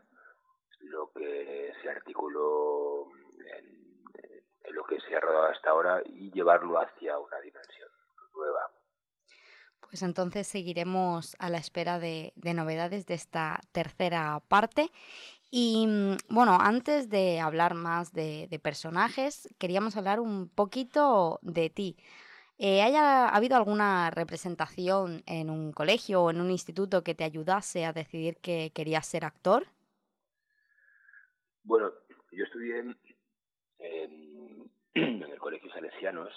[0.80, 3.08] lo que se articuló
[3.56, 4.02] en,
[4.72, 7.88] lo que se ha rodado hasta ahora y llevarlo hacia una dimensión
[8.34, 8.70] nueva.
[9.80, 14.90] Pues entonces seguiremos a la espera de, de novedades de esta tercera parte.
[15.50, 21.96] Y mm, bueno, antes de hablar más de, personajes, queríamos hablar un poquito de ti.
[22.58, 27.24] Eh, ¿Haya ha habido alguna representación en un colegio o en un instituto que te
[27.24, 29.66] ayudase a decidir que querías ser actor?
[31.64, 31.92] Bueno,
[32.32, 32.78] yo estudié
[33.78, 36.32] en, el Colegio Salesianos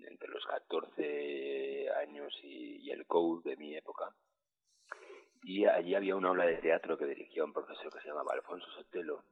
[0.00, 4.10] entre los 14 años y, el COU de mi época.
[5.44, 8.66] Y allí había una obra de teatro que dirigía un profesor que se llamaba Alfonso
[8.72, 9.24] Sotelo,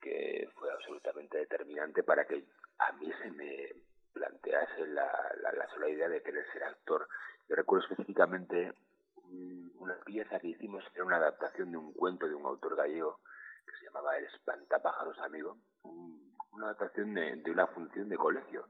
[0.00, 2.44] que fue absolutamente determinante para que
[2.78, 3.68] a mí se me
[4.12, 5.10] plantease la,
[5.42, 7.08] la, la sola idea de querer ser actor.
[7.48, 8.72] Yo recuerdo específicamente
[9.16, 12.76] un- una pieza que hicimos, que era una adaptación de un cuento de un autor
[12.76, 13.20] gallego
[13.66, 18.68] que se llamaba El espantapájaros amigo, un- una adaptación de, de una función de colegio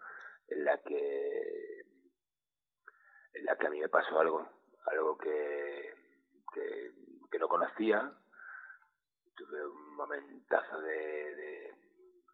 [0.49, 1.85] en la que
[3.35, 4.49] en la que a mí me pasó algo,
[4.87, 5.93] algo que,
[6.53, 8.13] que, no conocía.
[9.35, 11.75] Tuve un momentazo de, de,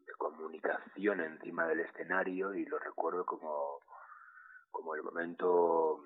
[0.06, 3.80] de comunicación encima del escenario y lo recuerdo como,
[4.70, 6.04] como el momento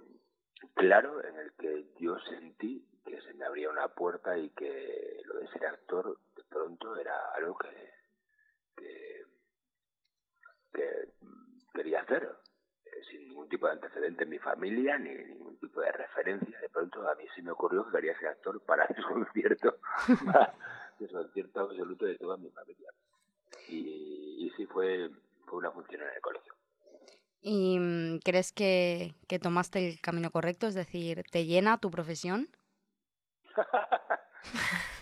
[0.75, 5.35] claro en el que yo sentí que se me abría una puerta y que lo
[5.41, 6.17] de ser actor
[6.55, 7.91] pronto era algo que,
[8.77, 9.25] que,
[10.73, 11.09] que
[11.75, 12.31] quería hacer
[12.85, 16.59] eh, sin ningún tipo de antecedente en mi familia ni ningún tipo de referencia.
[16.61, 19.79] De pronto a mí se me ocurrió que quería ser actor para desconcierto,
[20.25, 20.55] para
[20.99, 22.91] desconcierto absoluto de toda mi familia.
[23.69, 25.11] Y, y sí fue,
[25.47, 26.55] fue una función en el colegio.
[27.41, 30.67] ¿Y mm, crees que, que tomaste el camino correcto?
[30.67, 32.49] Es decir, ¿te llena tu profesión?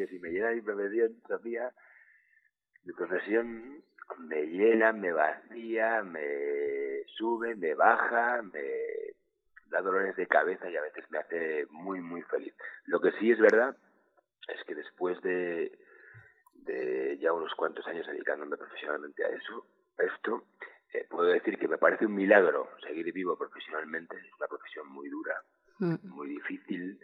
[0.00, 1.70] que si me llena mi profesión, Sofía,
[2.84, 3.82] mi profesión
[4.18, 8.62] me llena, me vacía, me sube, me baja, me
[9.66, 12.54] da dolores de cabeza y a veces me hace muy, muy feliz.
[12.86, 13.76] Lo que sí es verdad
[14.48, 15.78] es que después de,
[16.54, 19.66] de ya unos cuantos años dedicándome profesionalmente a eso,
[19.98, 20.46] a esto,
[20.94, 24.16] eh, puedo decir que me parece un milagro seguir vivo profesionalmente.
[24.16, 25.42] Es una profesión muy dura,
[25.78, 26.98] muy difícil,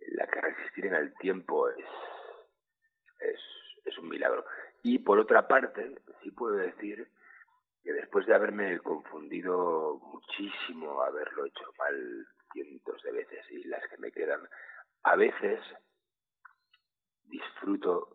[0.00, 1.84] en la que resistir en el tiempo es,
[3.20, 3.40] es,
[3.84, 4.44] es un milagro.
[4.82, 7.08] Y por otra parte, sí puedo decir
[7.82, 13.98] que después de haberme confundido muchísimo, haberlo hecho mal cientos de veces y las que
[13.98, 14.40] me quedan,
[15.02, 15.60] a veces
[17.24, 18.08] disfruto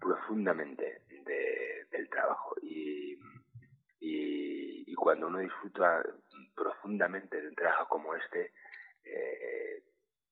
[0.00, 3.14] profundamente de- del trabajo y,
[4.00, 6.02] y, y cuando uno disfruta
[6.54, 8.52] profundamente de un trabajo como este,
[9.04, 9.82] eh,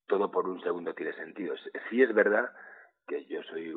[0.07, 1.55] todo por un segundo tiene sentido.
[1.91, 2.55] Sí es verdad
[3.07, 3.75] que yo soy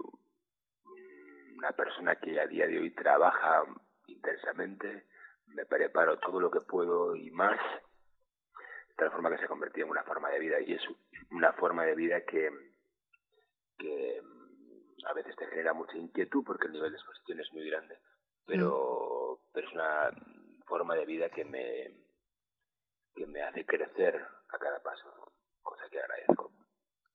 [1.57, 3.63] una persona que a día de hoy trabaja
[4.07, 5.07] intensamente,
[5.47, 7.59] me preparo todo lo que puedo y más,
[8.89, 10.81] de tal forma que se ha convertido en una forma de vida y es
[11.31, 12.49] una forma de vida que,
[13.77, 17.69] que mm, a veces te genera mucha inquietud porque el nivel de exposición es muy
[17.69, 17.97] grande,
[18.45, 20.11] pero, pero es una
[20.65, 21.91] forma de vida que me,
[23.15, 24.15] que me hace crecer
[24.49, 26.46] a cada paso, cosa que agradezco.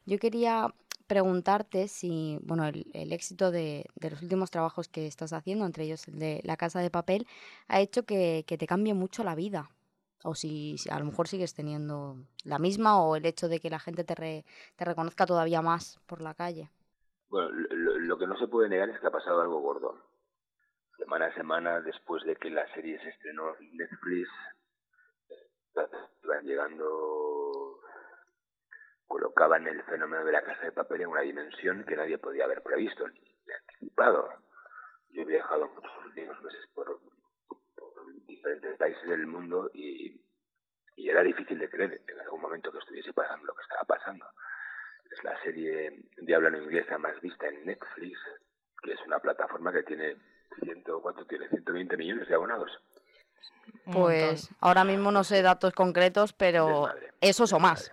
[0.07, 0.75] Yo quería
[1.07, 6.19] preguntarte si, bueno, el, éxito de, los últimos trabajos que estás haciendo, entre ellos el
[6.19, 7.27] de La Casa de Papel,
[7.69, 9.71] ha hecho que, te cambie mucho la vida.
[10.25, 13.81] O si, a lo mejor sigues teniendo la misma o el hecho de que la
[13.81, 14.45] gente te, re-
[14.77, 16.71] te reconozca todavía más por la calle.
[17.29, 19.99] Bueno, lo, lo que no se puede negar es que ha pasado algo gordo.
[20.97, 24.29] Semana a semana, después de que la serie se estrenó en Netflix,
[26.23, 27.32] iban llegando
[29.13, 32.63] colocaban el fenómeno de la casa de papel en una dimensión que nadie podía haber
[32.63, 34.27] previsto ni anticipado.
[35.11, 36.99] Yo he viajado muchos últimos meses por,
[37.77, 40.19] por diferentes países del mundo y,
[40.97, 44.25] y era difícil de creer en algún momento que estuviese pasando lo que estaba pasando.
[45.11, 48.19] Es la serie de habla no inglesa más vista en Netflix,
[48.83, 50.17] que es una plataforma que tiene
[50.59, 51.51] ciento, ¿cuánto tiene?
[51.51, 52.71] 120 millones de abonados.
[53.93, 56.89] Pues ahora mismo no sé datos concretos, pero
[57.21, 57.93] esos o más.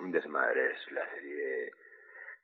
[0.00, 1.72] Un es la serie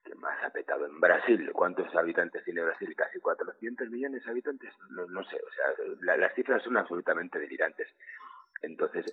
[0.05, 1.51] que más ha petado en Brasil.
[1.53, 2.95] ¿Cuántos habitantes tiene Brasil?
[2.97, 4.73] Casi 400 millones de habitantes.
[4.91, 7.89] No, sé, o sea, la- las cifras son absolutamente delirantes.
[8.63, 9.13] Entonces,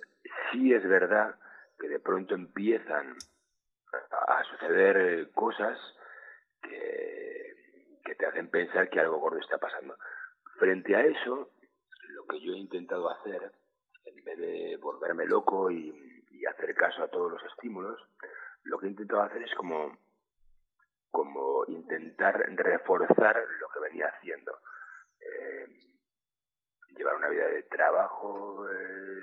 [0.50, 1.36] sí es verdad
[1.78, 3.16] que de pronto empiezan
[4.28, 5.78] a, suceder cosas
[6.62, 7.54] que,
[8.04, 9.96] que te hacen pensar que algo gordo está pasando.
[10.58, 11.50] Frente a eso,
[12.08, 13.52] lo que yo he intentado hacer,
[14.04, 16.11] en vez de volverme loco y,
[16.42, 18.00] y hacer caso a todos los estímulos,
[18.64, 19.96] lo que he intentado hacer es como,
[21.10, 24.58] como intentar reforzar lo que venía haciendo.
[25.20, 25.66] Eh,
[26.96, 29.22] llevar una vida de trabajo, eh,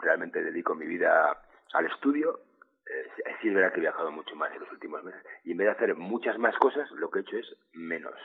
[0.00, 1.40] realmente dedico mi vida
[1.72, 2.40] al estudio.
[2.86, 3.08] Eh,
[3.40, 5.66] sí- es verdad que he viajado mucho más en los últimos meses y en vez
[5.68, 8.18] de hacer muchas más cosas, lo que he hecho es menos.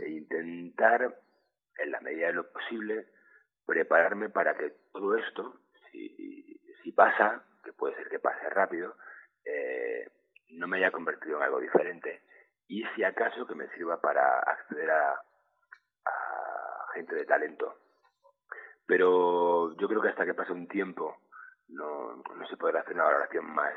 [0.00, 1.20] E intentar,
[1.76, 3.08] en la medida de lo posible,
[3.66, 5.60] prepararme para que todo esto,
[5.94, 8.96] si, si pasa, que puede ser que pase rápido,
[9.44, 10.08] eh,
[10.50, 12.22] no me haya convertido en algo diferente
[12.66, 17.76] y si acaso que me sirva para acceder a, a gente de talento.
[18.86, 21.16] Pero yo creo que hasta que pase un tiempo
[21.68, 23.74] no, no se podrá hacer una valoración más,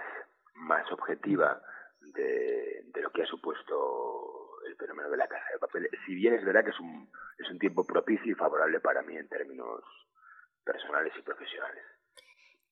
[0.56, 1.62] más objetiva
[2.02, 5.90] de, de lo que ha supuesto el fenómeno de la casa de papel.
[6.06, 9.16] Si bien es verdad que es un, es un tiempo propicio y favorable para mí
[9.16, 9.82] en términos
[10.64, 11.84] personales y profesionales.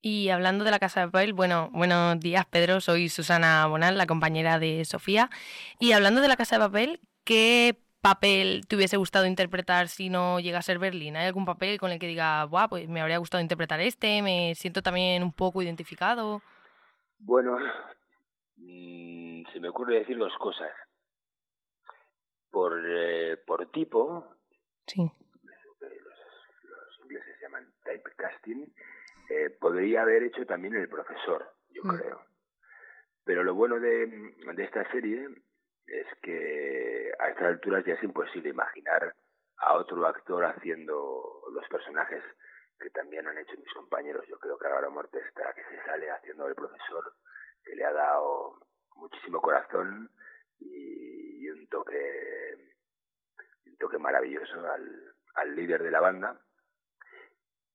[0.07, 4.05] Y hablando de la Casa de Papel, bueno, buenos días Pedro, soy Susana Bonal, la
[4.05, 5.31] compañera de Sofía.
[5.79, 10.39] Y hablando de la Casa de Papel, ¿qué papel te hubiese gustado interpretar si no
[10.39, 11.17] llega a ser Berlín?
[11.17, 14.53] ¿Hay algún papel con el que diga, Buah, pues me habría gustado interpretar este, me
[14.53, 16.43] siento también un poco identificado?
[17.17, 17.57] Bueno,
[18.57, 20.69] mm, se me ocurre decir dos cosas.
[22.51, 24.23] Por, eh, por tipo,
[24.85, 25.01] Sí.
[25.01, 25.91] los,
[26.61, 28.71] los ingleses llaman typecasting,
[29.29, 31.97] eh, podría haber hecho también el profesor, yo Mm.
[31.97, 32.21] creo.
[33.23, 35.27] Pero lo bueno de, de esta serie
[35.87, 39.15] es que a estas alturas ya es imposible imaginar
[39.57, 42.23] a otro actor haciendo los personajes
[42.79, 44.25] que también han hecho mis compañeros.
[44.27, 47.13] Yo creo que Álvaro Muerte está que se sale haciendo el profesor,
[47.63, 48.59] que le ha dado
[48.95, 50.11] muchísimo corazón
[50.59, 52.75] y, y un toque
[53.65, 56.39] un toque maravilloso al, al líder de la banda.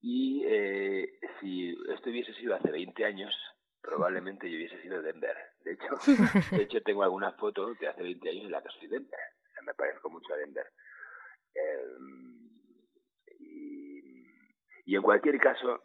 [0.02, 3.34] Y eh, si esto hubiese sido hace 20 años,
[3.82, 5.36] probablemente yo hubiese sido Denver.
[5.64, 5.88] De hecho,
[6.56, 9.20] de hecho tengo alguna foto de hace 20 años en la que soy Denver.
[9.62, 10.66] Me parezco mucho a Denver.
[11.54, 11.84] Eh,
[13.38, 14.00] y,
[14.86, 15.82] y en cualquier caso,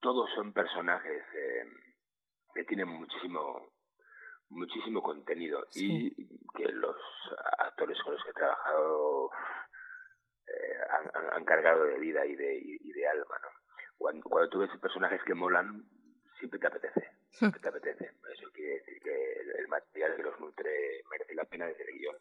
[0.00, 1.64] todos son personajes eh,
[2.54, 3.72] que tienen muchísimo
[4.50, 6.10] muchísimo contenido y
[6.56, 6.96] que los
[7.58, 9.30] actores con los que he trabajado
[10.90, 13.48] han, han- cargado de vida y de, y, de alma, ¿no?
[13.96, 15.84] Cuando, cuando tú ves personajes que molan,
[16.38, 18.10] siempre te apetece, siempre te apetece.
[18.34, 20.70] Eso quiere decir que el, el material que los nutre
[21.10, 22.16] merece la pena desde el guion.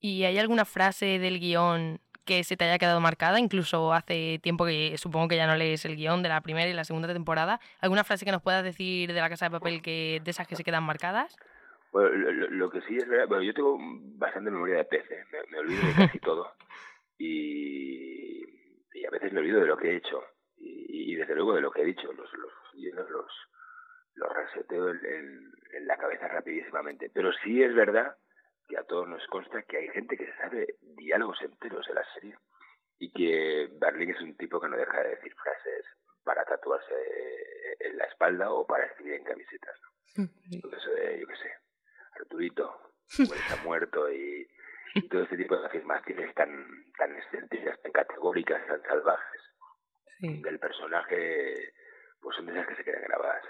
[0.00, 3.38] ¿Y hay alguna frase del guion que se te haya quedado marcada?
[3.38, 6.72] Incluso hace tiempo que supongo que ya no lees el guion de la primera y
[6.74, 7.60] la segunda temporada.
[7.80, 10.56] ¿Alguna frase que nos puedas decir de la Casa de Papel que de esas que
[10.56, 11.36] se quedan marcadas?
[11.92, 13.76] Bueno, lo, lo- que sí es verdad, bueno, yo tengo
[14.16, 15.24] bastante memoria de pez, ¿eh?
[15.30, 16.50] me, me olvido de casi todo
[17.24, 18.42] y,
[18.92, 20.22] y a veces me olvido de lo que he hecho
[20.56, 23.32] y, y desde luego de lo que he dicho, los, los guiones los,
[24.14, 27.10] los reseteo en, en- en la cabeza rapidísimamente.
[27.14, 28.16] Pero sí es verdad
[28.68, 32.04] que a todos nos consta que hay gente que se sabe diálogos enteros de la
[32.14, 32.36] serie
[32.98, 35.84] y que Berlín es un tipo que no deja de decir frases
[36.24, 36.94] para tatuarse
[37.80, 39.76] en la espalda o para escribir en camisetas.
[40.16, 40.24] ¿no?
[40.76, 41.50] Eso de, yo qué sé,
[42.20, 42.78] Arturito,
[43.16, 44.46] pues está muerto y,
[44.94, 46.50] y todo ese tipo de afirmaciones tan,
[46.98, 49.40] tan excéntricas, tan categóricas, tan salvajes
[50.20, 51.72] del personaje,
[52.20, 53.42] pues son de esas que se quedan grabadas.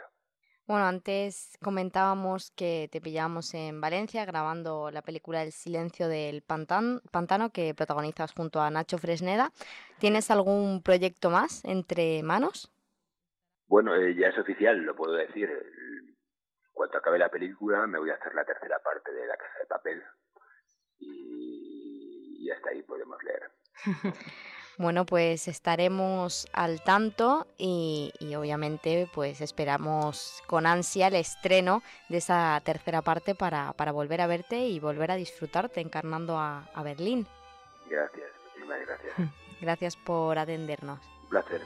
[0.65, 7.03] Bueno, antes comentábamos que te pillamos en Valencia grabando la película El silencio del pantan-
[7.11, 9.53] pantano que protagonizas junto a Nacho Fresneda.
[9.99, 12.73] ¿Tienes algún proyecto más entre manos?
[13.67, 15.51] Bueno, eh, ya es oficial, lo puedo decir.
[16.73, 19.67] Cuando acabe la película me voy a hacer la tercera parte de La Casa de
[19.67, 20.03] Papel
[21.03, 23.51] y, y hasta ahí podemos leer.
[24.79, 32.17] Bueno, pues estaremos al tanto y, y obviamente pues esperamos con ansia el estreno de
[32.19, 36.83] esa tercera parte para, para volver a verte y volver a disfrutarte encarnando a, a
[36.83, 37.27] Berlín.
[37.89, 39.15] Gracias, muchísimas gracias.
[39.61, 40.99] Gracias por atendernos.
[41.23, 41.61] Un placer.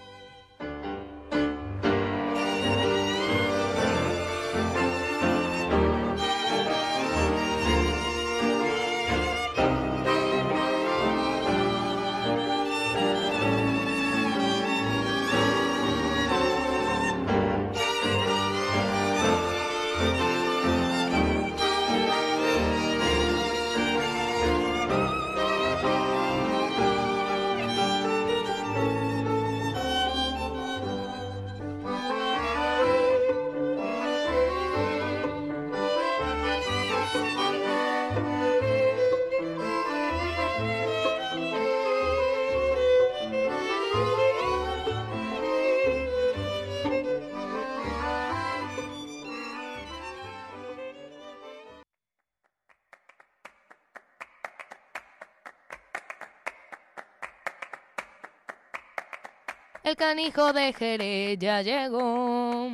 [59.86, 62.72] El canijo de Jerez ya llegó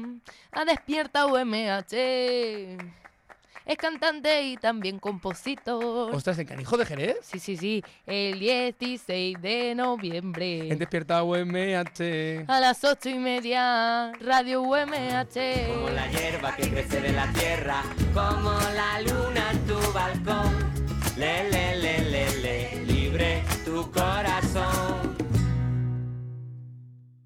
[0.50, 1.92] a Despierta UMH.
[3.66, 6.14] Es cantante y también compositor.
[6.14, 7.18] Ostras, ¿el canijo de Jerez?
[7.20, 7.84] Sí, sí, sí.
[8.06, 10.72] El 16 de noviembre.
[10.72, 12.46] En Despierta UMH.
[12.48, 15.68] A las ocho y media, Radio UMH.
[15.68, 17.82] Como la hierba que crece de la tierra,
[18.14, 20.72] como la luna en tu balcón.
[21.18, 25.01] Le, le, le, le, le, libre tu corazón.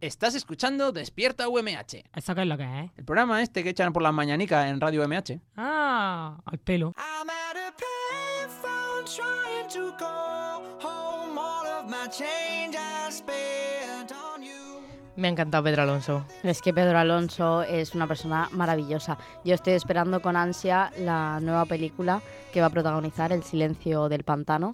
[0.07, 2.05] Estás escuchando Despierta UMH.
[2.15, 2.91] ¿Eso qué es lo que es?
[2.97, 5.41] El programa este que echan por las mañanicas en Radio UMH.
[5.57, 6.95] Ah, al pelo.
[6.97, 14.45] I'm at a payphone trying to call home all of my change I spent on
[14.45, 14.81] you.
[15.17, 16.25] Me ha encantado Pedro Alonso.
[16.45, 19.19] Es que Pedro Alonso es una persona maravillosa.
[19.45, 24.23] Yo estoy esperando con ansia la nueva película que va a protagonizar El silencio del
[24.23, 24.71] pantano,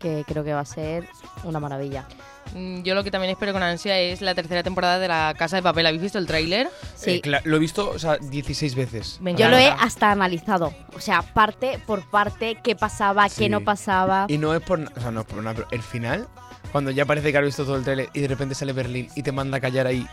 [0.00, 1.06] que creo que va a ser
[1.44, 2.06] una maravilla.
[2.54, 5.54] Mm, Yo lo que también espero con ansia es la tercera temporada de La Casa
[5.56, 5.86] de Papel.
[5.86, 6.68] ¿Habéis visto el tráiler?
[6.96, 7.20] Sí.
[7.24, 9.18] Eh, lo he visto, o sea, 16 veces.
[9.20, 13.42] Me Yo lo he hasta analizado, o sea, parte por parte, qué pasaba, Sí.
[13.44, 14.24] qué no pasaba.
[14.28, 16.26] Y no es por, o sea, no es por nada, pero el final,
[16.72, 19.22] cuando ya parece que has visto todo el trailer y de repente sale Berlín y
[19.22, 20.06] te manda a callar ahí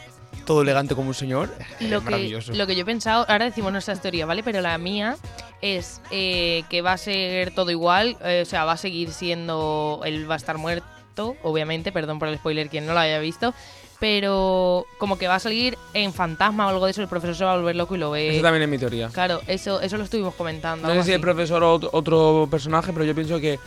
[0.46, 2.54] todo elegante como un señor, es Lo que, maravilloso.
[2.54, 4.44] lo que yo he pensado, ahora decimos nuestra teoría, ¿vale?
[4.44, 5.18] Pero la mía
[5.62, 10.02] es eh, que va a ser todo igual, eh, o sea, va a seguir siendo,
[10.06, 13.54] él va a estar muerto, obviamente, perdón por el spoiler quien no lo haya visto,
[14.00, 17.44] pero como que va a salir en fantasma o algo de eso, el profesor se
[17.46, 18.30] va a volver loco y lo ve.
[18.36, 19.10] Eso también es mi teoría.
[19.10, 20.88] Claro, eso, eso lo estuvimos comentando.
[20.88, 23.60] No sé si el profesor o ot- otro personaje, pero yo pienso que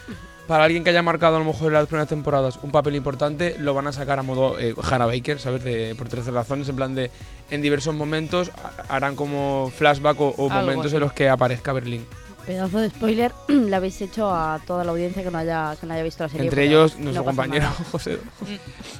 [0.50, 3.54] para alguien que haya marcado a lo mejor en las primeras temporadas un papel importante,
[3.60, 5.62] lo van a sacar a modo eh, Hannah Baker, ¿sabes?
[5.62, 7.08] De, por tres razones, en plan de
[7.52, 10.96] en diversos momentos ha- harán como flashback o, momentos así.
[10.96, 12.04] en los que aparezca Berlín.
[12.46, 15.94] Pedazo de spoiler le habéis hecho a toda la audiencia que no haya, que no
[15.94, 16.46] haya visto la serie.
[16.48, 17.68] Entre ellos, nuestro compañero.
[17.92, 18.18] José.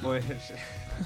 [0.01, 0.23] Pues.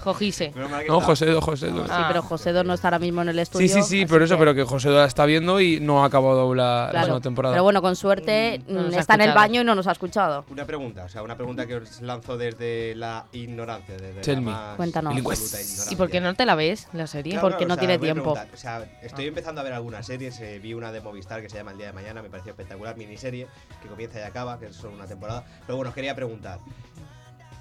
[0.03, 0.53] Jojise.
[0.87, 1.69] No, José, José.
[1.69, 3.67] Sí, pero José Dos no está ahora mismo en el estudio.
[3.67, 6.07] Sí, sí, sí, por eso, que- pero que José la está viendo y no ha
[6.07, 7.05] acabado la, la Claro.
[7.07, 7.53] segunda temporada.
[7.55, 9.91] Pero bueno, con suerte No mm, ha está en el baño y no nos ha
[9.93, 10.45] escuchado.
[10.49, 14.41] Una pregunta, o sea, una pregunta que os lanzo desde la ignorancia, desde Tell la
[14.41, 14.51] me.
[14.51, 15.17] más Cuéntanos.
[15.17, 15.91] ignorancia.
[15.91, 17.33] ¿Y por qué no te la ves, la serie?
[17.33, 18.31] Claro, Porque claro, no o sea, tiene tiempo.
[18.31, 20.39] O sea, estoy empezando a ver algunas series.
[20.41, 22.97] eh, vi una de Movistar que se llama El Día de Mañana, me pareció espectacular,
[22.97, 23.47] miniserie,
[23.81, 25.43] que comienza y acaba, que es solo una temporada.
[25.65, 26.59] Pero bueno, os quería preguntar.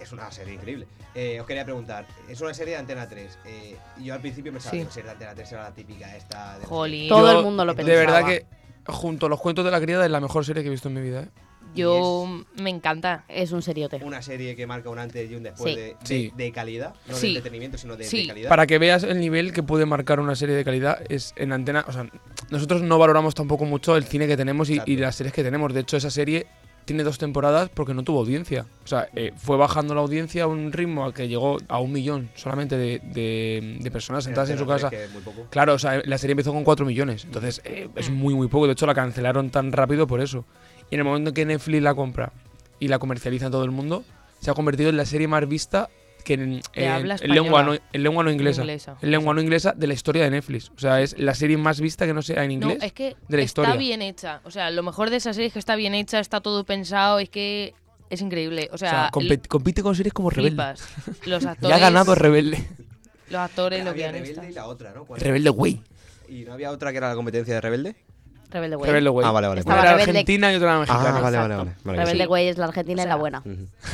[0.05, 0.87] Es una serie increíble.
[1.14, 3.38] Eh, os quería preguntar, es una serie de Antena 3.
[3.47, 4.79] eh, y yo al principio pensaba Sí.
[4.79, 6.59] que la serie de Antena 3 era la típica esta.
[6.59, 7.09] De Jolín.
[7.09, 7.99] Todo Yo, el mundo lo De pensaba.
[7.99, 8.45] verdad que,
[8.93, 10.95] junto a los cuentos de la criada, es la mejor serie que he visto en
[10.95, 11.23] mi vida.
[11.23, 11.29] ¿eh?
[11.75, 13.25] Yo me encanta.
[13.29, 13.97] Es un seriote.
[14.05, 15.81] Una serie que marca un antes y un después Sí.
[15.81, 16.33] de, de- Sí.
[16.37, 17.29] de calidad, no Sí.
[17.29, 18.49] de entretenimiento, sino de, de calidad.
[18.49, 21.85] Para que veas el nivel que puede marcar una serie de calidad, es en antena.
[21.88, 22.07] O sea,
[22.51, 25.73] nosotros no valoramos tampoco mucho el cine que tenemos y, las series que tenemos.
[25.75, 26.47] De hecho, esa serie
[26.85, 28.66] tiene dos temporadas porque no tuvo audiencia.
[28.85, 31.92] O sea, eh, fue bajando la audiencia a un ritmo al que llegó a un
[31.92, 34.88] millón solamente de, de- de personas sentadas en su casa.
[34.90, 35.47] 3, que es muy poco.
[35.51, 37.25] Claro, o sea, la serie empezó con 4 millones.
[37.25, 38.66] Entonces, eh, es muy, muy poco.
[38.66, 40.44] De hecho, la cancelaron tan rápido por eso.
[40.90, 42.33] Y en el momento en que Netflix la compra
[42.81, 44.05] y la comercializa en todo el mundo,
[44.40, 45.88] se ha convertido en la serie más vista
[46.25, 47.91] que en, en- habla en lengua, no, española.
[47.93, 48.63] en lengua no inglesa.
[48.63, 48.97] Inglesa.
[49.01, 50.71] En lengua no inglesa de la historia de Netflix.
[50.77, 53.17] O sea, es la serie más vista que no sea en inglés No, es que
[53.29, 53.77] de la está historia.
[53.77, 54.41] bien hecha.
[54.45, 57.19] O sea, lo mejor de esa serie es que está bien hecha, está todo pensado,
[57.21, 57.75] es que
[58.11, 58.69] es increíble.
[58.73, 60.51] O O sea, compite con series como Rebelde.
[60.75, 60.89] flipas.
[61.27, 61.77] Los Y actores.
[61.77, 62.67] ha ganado Rebelde.
[63.31, 65.05] Los actores, lo había que han Rebelde y la otra, ¿no?
[65.05, 65.81] ¿Cuál Rebelde, güey.
[66.29, 67.96] ¿Y no había otra que era la competencia de Rebelde?
[68.55, 68.87] Rebelde Way.
[68.87, 69.27] Rebelde Way.
[69.27, 69.61] Ah, vale, vale.
[69.61, 71.00] Estaba Una era Rebelde- argentina y otra era mexicana.
[71.00, 71.57] Ah, vale, vale, Exacto.
[71.65, 71.77] vale.
[71.85, 72.29] vale, Rebelde sí.
[72.31, 73.42] Way es la argentina y la buena.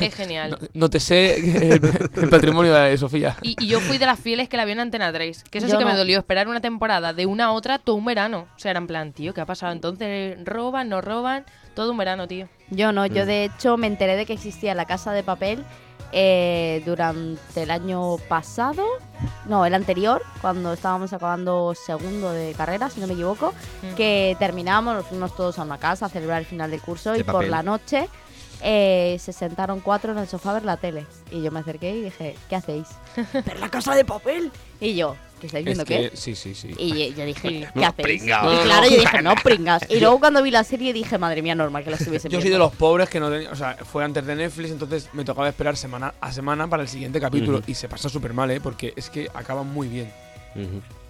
[0.01, 0.59] Es genial.
[0.75, 1.37] No te sé
[1.75, 1.81] el,
[2.23, 3.37] el patrimonio de Sofía.
[3.43, 5.45] Y, y yo fui de las fieles que la vio en Antena 3.
[5.51, 7.97] Que eso sí Yo que me dolió esperar una temporada de una a otra todo
[7.97, 8.47] un verano.
[8.55, 9.73] O sea, era en plan, tío, ¿qué ha pasado?
[9.73, 11.45] Entonces, roban, no roban,
[11.75, 12.49] todo un verano, tío.
[12.71, 13.27] Yo no, yo Mm.
[13.27, 15.65] de hecho me enteré de que existía la casa de papel
[16.13, 18.85] eh, durante el año pasado,
[19.47, 23.53] no, el anterior, cuando estábamos acabando segundo de carrera, si no me equivoco,
[23.83, 23.95] Mm.
[23.95, 27.21] que terminábamos, nos fuimos todos a una casa a celebrar el final del curso De
[27.21, 28.09] y por la noche
[28.63, 31.07] eh, se sentaron cuatro en el sofá a ver la tele.
[31.31, 32.89] Y yo me acerqué y dije, ¿qué hacéis?
[33.33, 34.53] ver la casa de papel.
[34.81, 36.17] Y yo, ¿qué estáis viendo Es que, qué?
[36.17, 36.75] sí, sí, sí.
[36.79, 38.07] Y yo dije, ¿qué No, hacéis?
[38.07, 38.55] pringaos.
[38.55, 39.83] Y claro, yo dije, no pringas.
[39.91, 42.49] Y luego cuando vi la serie dije, madre mía, normal que la estuviese Yo soy
[42.51, 42.65] viendo.
[42.67, 43.51] de los pobres que no tenía.
[43.51, 46.89] O sea, fue antes de Netflix, entonces me tocaba esperar semana a semana para el
[46.89, 47.63] siguiente capítulo.
[47.67, 48.61] Y se pasa súper mal, ¿eh?
[48.61, 50.13] Porque es que acaban muy bien.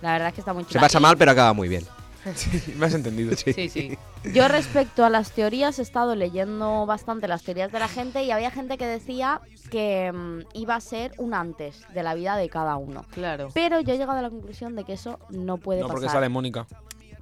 [0.03, 0.81] La verdad es que está muy Se chula.
[0.83, 1.85] pasa mal, pero acaba muy bien.
[2.35, 3.35] Sí, me has entendido.
[3.37, 3.99] Sí, sí.
[4.35, 8.31] Yo respecto a las teorías he estado leyendo bastante las teorías de la gente y
[8.31, 9.41] había gente que decía
[9.71, 13.05] que mm, iba a ser un antes de la vida de cada uno.
[13.13, 13.49] Claro.
[13.55, 16.19] Pero yo he llegado a la conclusión de que eso no puede No, porque pasar.
[16.19, 16.67] sale Mónica.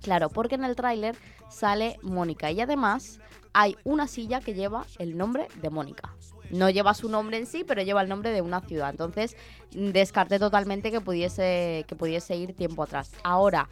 [0.03, 1.17] Claro, porque en el tráiler
[1.51, 3.21] sale Mónica y además
[3.53, 6.13] hay una silla que lleva el nombre de Mónica.
[6.51, 8.91] No lleva su nombre en sí, pero lleva el nombre de una ciudad.
[8.91, 9.37] Entonces
[9.71, 13.11] descarté totalmente que pudiese, que pudiese ir tiempo atrás.
[13.23, 13.69] Ahora,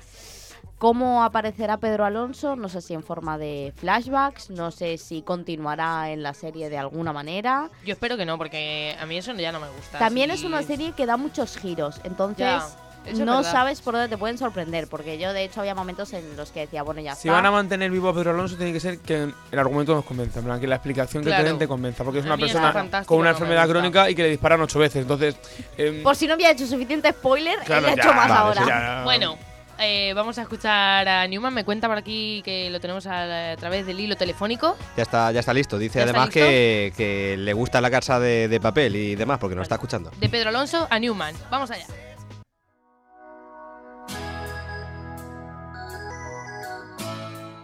[0.79, 2.57] ¿cómo aparecerá Pedro Alonso?
[2.57, 6.79] No sé si en forma de flashbacks, no sé si continuará en la serie de
[6.79, 7.71] alguna manera.
[7.85, 9.99] Yo espero que no, porque a mí eso ya no me gusta.
[9.99, 14.09] También Si- es una serie que da muchos giros, entonces Ya, no sabes por dónde
[14.09, 17.15] te pueden sorprender, porque yo de hecho había momentos en los que decía, bueno, ya
[17.15, 17.37] Si está.
[17.37, 20.41] van a mantener vivo a Pedro Alonso, tiene que ser que el argumento nos convenza.
[20.41, 21.45] En plan, que la explicación que Claro.
[21.45, 22.03] te den te convenza.
[22.05, 22.73] Porque es A una persona
[23.07, 25.03] con una no me enfermedad crónica y que le disparan ocho veces.
[25.03, 25.37] Entonces.
[25.79, 28.41] em, Por si no había hecho suficiente spoiler, Claro, él ha ya, hecho más vale,
[28.41, 28.67] ahora.
[28.67, 29.01] ya.
[29.05, 29.39] Bueno,
[29.79, 31.55] eh, vamos a escuchar a Newman.
[31.55, 34.77] Me cuenta por aquí que lo tenemos a, a través del hilo telefónico.
[34.97, 35.79] Ya está, ya está listo.
[35.79, 39.39] Dice ¿Ya está además que, que le gusta la casa de, de papel y demás,
[39.39, 40.11] porque nos está escuchando.
[40.19, 41.35] De Pedro Alonso a Newman.
[41.51, 41.87] Vamos allá.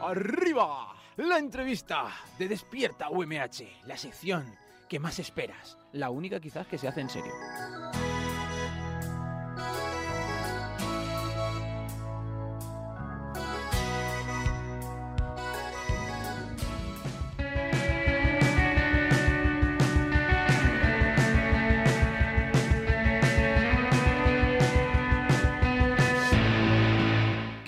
[0.01, 0.89] ¡Arriba!
[1.17, 2.07] La entrevista
[2.39, 4.45] de Despierta UMH, la sección
[4.89, 5.77] que más esperas.
[5.93, 7.33] La única quizás que se hace en serio.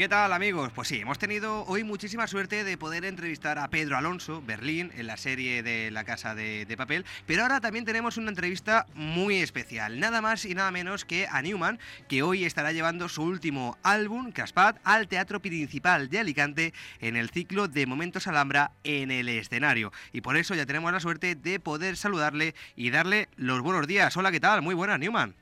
[0.05, 0.71] ¿Qué tal amigos?
[0.75, 5.07] Pues sí, hemos tenido hoy muchísima suerte de poder entrevistar a Pedro Alonso, Berlín, en
[5.07, 9.39] la serie de La Casa de, de Papel, pero ahora también tenemos una entrevista muy
[9.39, 13.79] especial, nada más y nada menos que a Newman, que hoy estará llevando su último
[13.83, 19.31] álbum, Craspat, al Teatro Principal de Alicante en el ciclo de Momentos Alhambra en el
[19.31, 19.91] escenario.
[20.13, 24.15] Y por eso ya tenemos la suerte de poder saludarle y darle los buenos días.
[24.19, 24.61] Hola, ¿qué tal?
[24.61, 25.35] Muy buenas, Newman.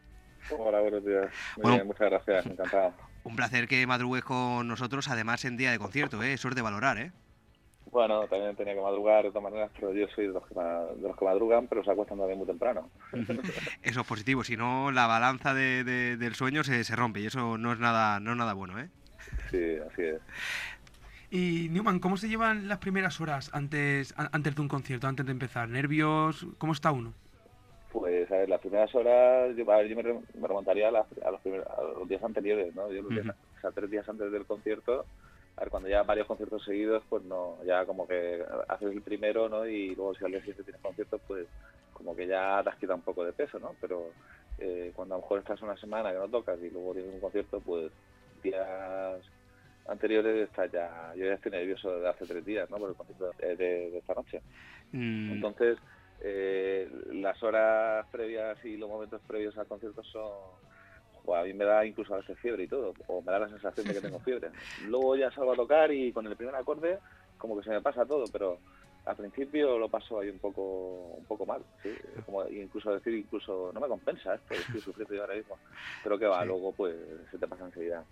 [0.57, 1.27] Hola, buenos días.
[1.57, 1.77] Muy Bueno.
[1.79, 3.12] bien, muchas gracias, encantado.
[3.25, 6.33] Un placer que madrugues con nosotros, además en día de concierto, ¿eh?
[6.33, 7.13] Eso es de valorar, ¿eh?
[7.91, 10.87] Bueno, también tenía que madrugar de todas maneras, pero yo soy de los que, ma-
[10.97, 12.91] de los que madrugan, pero se acuestan también muy temprano.
[13.83, 17.27] Eso es positivo, si no la balanza de- de- del sueño se, se rompe y
[17.27, 18.89] eso no es nada, no es nada bueno, ¿eh?
[19.51, 19.59] Sí,
[19.91, 20.21] así es.
[21.31, 25.33] Y Newman, ¿cómo se llevan las primeras horas antes, antes de un concierto, antes de
[25.33, 25.69] empezar?
[25.69, 26.47] ¿Nervios?
[26.59, 27.15] ¿Cómo está uno?
[28.43, 31.31] Ver, las primeras horas, yo, a ver, yo me, re- me remontaría a, las- a
[31.33, 32.91] los primeros, a los días anteriores, ¿no?
[32.93, 33.37] Yo los días- Ujú.
[33.57, 35.07] o sea, tres días antes del concierto,
[35.57, 39.49] a ver, cuando ya varios conciertos seguidos, pues no, ya como que haces el primero,
[39.49, 39.67] ¿no?
[39.67, 41.49] Y luego si al día siguiente tienes concierto, pues
[41.93, 43.77] como que ya te has quitado un poco de peso, ¿no?
[43.81, 44.17] Pero
[44.59, 47.21] eh, cuando a lo mejor estás una semana que no tocas y luego tienes un
[47.21, 47.93] concierto, pues
[48.43, 49.25] días
[49.87, 52.79] anteriores estás ya, yo ya estoy nervioso de hace tres días, ¿no?
[52.79, 54.43] Por el concierto de, de- de esta noche.
[54.93, 55.79] Mm, Entonces,
[56.25, 60.31] eh, las horas previas y los momentos previos al concierto son...
[61.25, 63.49] jo, a mí me da incluso a veces fiebre y todo, o me da la
[63.49, 64.51] sensación de que tengo fiebre.
[64.87, 66.99] Luego ya salgo a tocar y con el primer acorde
[67.39, 68.59] como que se me pasa todo, pero
[69.05, 71.91] al principio lo paso ahí un poco un poco mal, ¿sí?
[72.27, 75.59] Como incluso decir, incluso no me compensa esto, estoy sufriendo yo ahora mismo.
[76.05, 76.49] Pero que va, Sí.
[76.49, 76.95] luego pues
[77.31, 78.05] se te pasa enseguida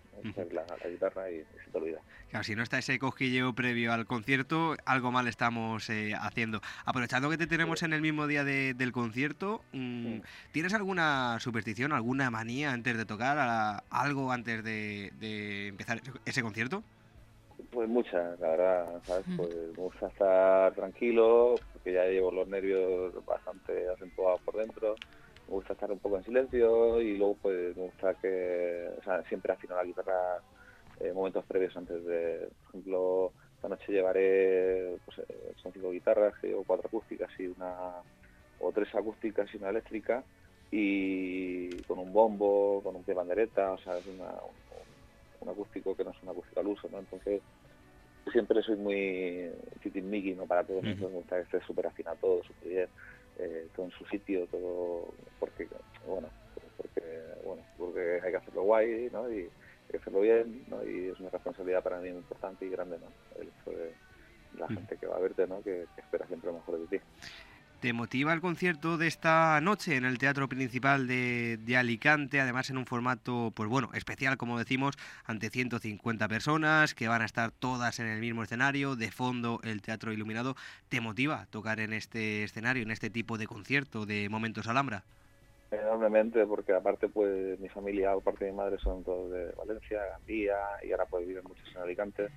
[0.51, 2.01] la, la guitarra y, y se te olvida.
[2.29, 6.61] Claro, si no está ese cosquilleo previo al concierto, algo mal estamos eh, haciendo.
[6.85, 10.19] Aprovechando que te tenemos en el mismo día de- del concierto, mm,
[10.51, 16.83] ¿tienes alguna superstición, alguna manía antes de tocar, algo antes de, de empezar ese concierto?
[17.71, 19.25] Pues muchas, la verdad, ¿sabes?
[19.35, 24.95] Pues me gusta estar tranquilo, porque ya llevo los nervios bastante acentuados por dentro.
[25.47, 29.23] Me gusta estar un poco en silencio y luego pues me gusta que, o sea,
[29.23, 30.43] siempre afino la guitarra
[30.99, 36.35] eh, momentos previos antes de, por ejemplo, esta noche llevaré, pues, eh, son cinco guitarras,
[36.41, 38.03] que llevo cuatro acústicas y una,
[38.59, 40.25] o tres acústicas y una eléctrica,
[40.71, 44.55] y con un bombo, con un pie bandereta, o sea, es una, un,
[45.41, 46.99] un acústico que no es un acústico al uso, ¿no?
[46.99, 47.41] Entonces,
[48.31, 49.51] siempre soy muy
[49.81, 50.45] tiquismiqui, ¿no?
[50.47, 50.91] Para todos, Ujú.
[50.91, 52.89] entonces me gusta que esté súper afinado todo, súper bien,
[53.37, 55.69] eh, todo en su sitio, todo, porque,
[56.05, 56.31] bueno,
[56.77, 57.01] porque,
[57.43, 59.31] bueno, porque hay que hacerlo guay, ¿no?
[59.31, 59.51] Y hay
[59.89, 60.85] que hacerlo bien, ¿no?
[60.85, 63.13] Y es una responsabilidad para mí muy importante y grande, ¿no?
[63.35, 63.95] El hecho de
[64.53, 65.63] la gente que va a verte, ¿no?
[65.63, 67.03] Que, que espera siempre lo mejor de ti.
[67.81, 72.39] ¿Te motiva el concierto de esta noche en el Teatro Principal de, Alicante?
[72.39, 77.25] Además en un formato, pues bueno, especial, como decimos, ante 150 personas que van a
[77.25, 80.53] estar todas en el mismo escenario, de fondo el teatro iluminado.
[80.89, 85.03] ¿Te motiva tocar en este escenario, en este tipo de concierto de Momentos Alhambra?
[85.71, 90.55] Enormemente, porque aparte, pues mi familia, aparte de mi madre, son todos de Valencia, Gandía,
[90.87, 92.27] y ahora pues viven muchos en Alicante,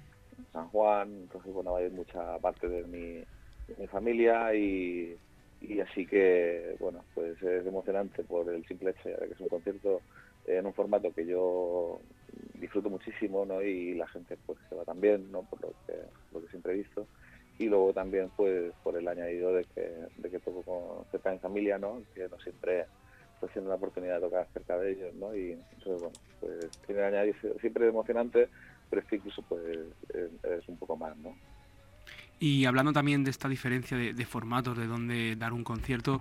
[0.54, 2.84] San Juan, entonces bueno, ir mucha parte de
[3.76, 5.18] mi familia y,
[5.68, 9.48] y así que, bueno, pues es emocionante por el simple hecho de que es un
[9.48, 10.00] concierto
[10.46, 12.00] en un formato que yo
[12.54, 13.62] disfruto muchísimo, ¿no?
[13.62, 15.42] Y la gente pues se va también, ¿no?
[15.42, 15.94] Por lo que,
[16.32, 17.06] lo que siempre he visto.
[17.58, 21.78] Y luego también pues por el añadido de que, de que toco cerca mi familia,
[21.78, 22.02] ¿no?
[22.14, 22.86] Que no siempre
[23.40, 25.34] pues tiene la oportunidad de tocar cerca de ellos, ¿no?
[25.34, 26.10] Y bueno,
[26.40, 28.48] pues tiene añadido siempre emocionante,
[28.90, 29.62] pero este incluso pues
[30.14, 31.34] es, es un poco más, ¿no?
[32.40, 36.20] Y hablando también de esta diferencia de, de formatos, de dónde dar un concierto,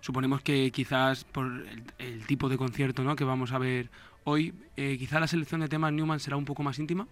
[0.00, 3.16] suponemos que quizás por el, el tipo de concierto ¿no?
[3.16, 3.88] que vamos a ver
[4.24, 7.06] hoy, eh, quizá la selección de temas Newman será un poco más íntima.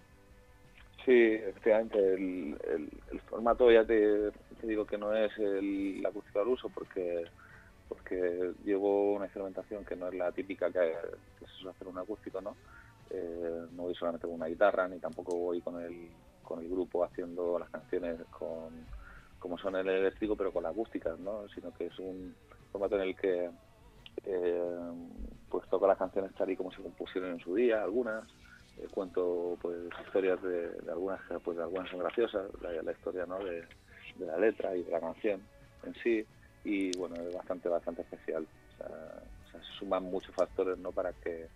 [1.05, 4.31] Sí, efectivamente, el, el, el formato ya te,
[4.61, 7.25] te digo que no es el, la acústica al uso porque
[7.89, 10.93] porque llevo una instrumentación que no es la típica que,
[11.39, 12.55] que se suele hacer un acústico, ¿no?
[13.09, 16.07] Eh, no voy solamente con una guitarra, ni tampoco voy con el,
[16.43, 18.85] con el grupo haciendo las canciones con,
[19.39, 21.47] como son el eléctrico, pero con la acústica, ¿no?
[21.49, 22.35] Sino que es un
[22.71, 23.49] formato en el que
[24.25, 24.91] eh,
[25.49, 28.23] pues toco las canciones tal y como se compusieron en su día, algunas,
[28.77, 33.39] eh, cuento pues historias de, de algunas pues de algunas son graciosas, la, historia ¿no?
[33.39, 33.63] de,
[34.17, 35.41] de la letra y de la canción
[35.83, 36.25] en sí,
[36.63, 38.47] y bueno, es bastante, bastante especial.
[38.73, 40.91] O sea, o suman muchos factores ¿no?
[40.91, 41.47] para que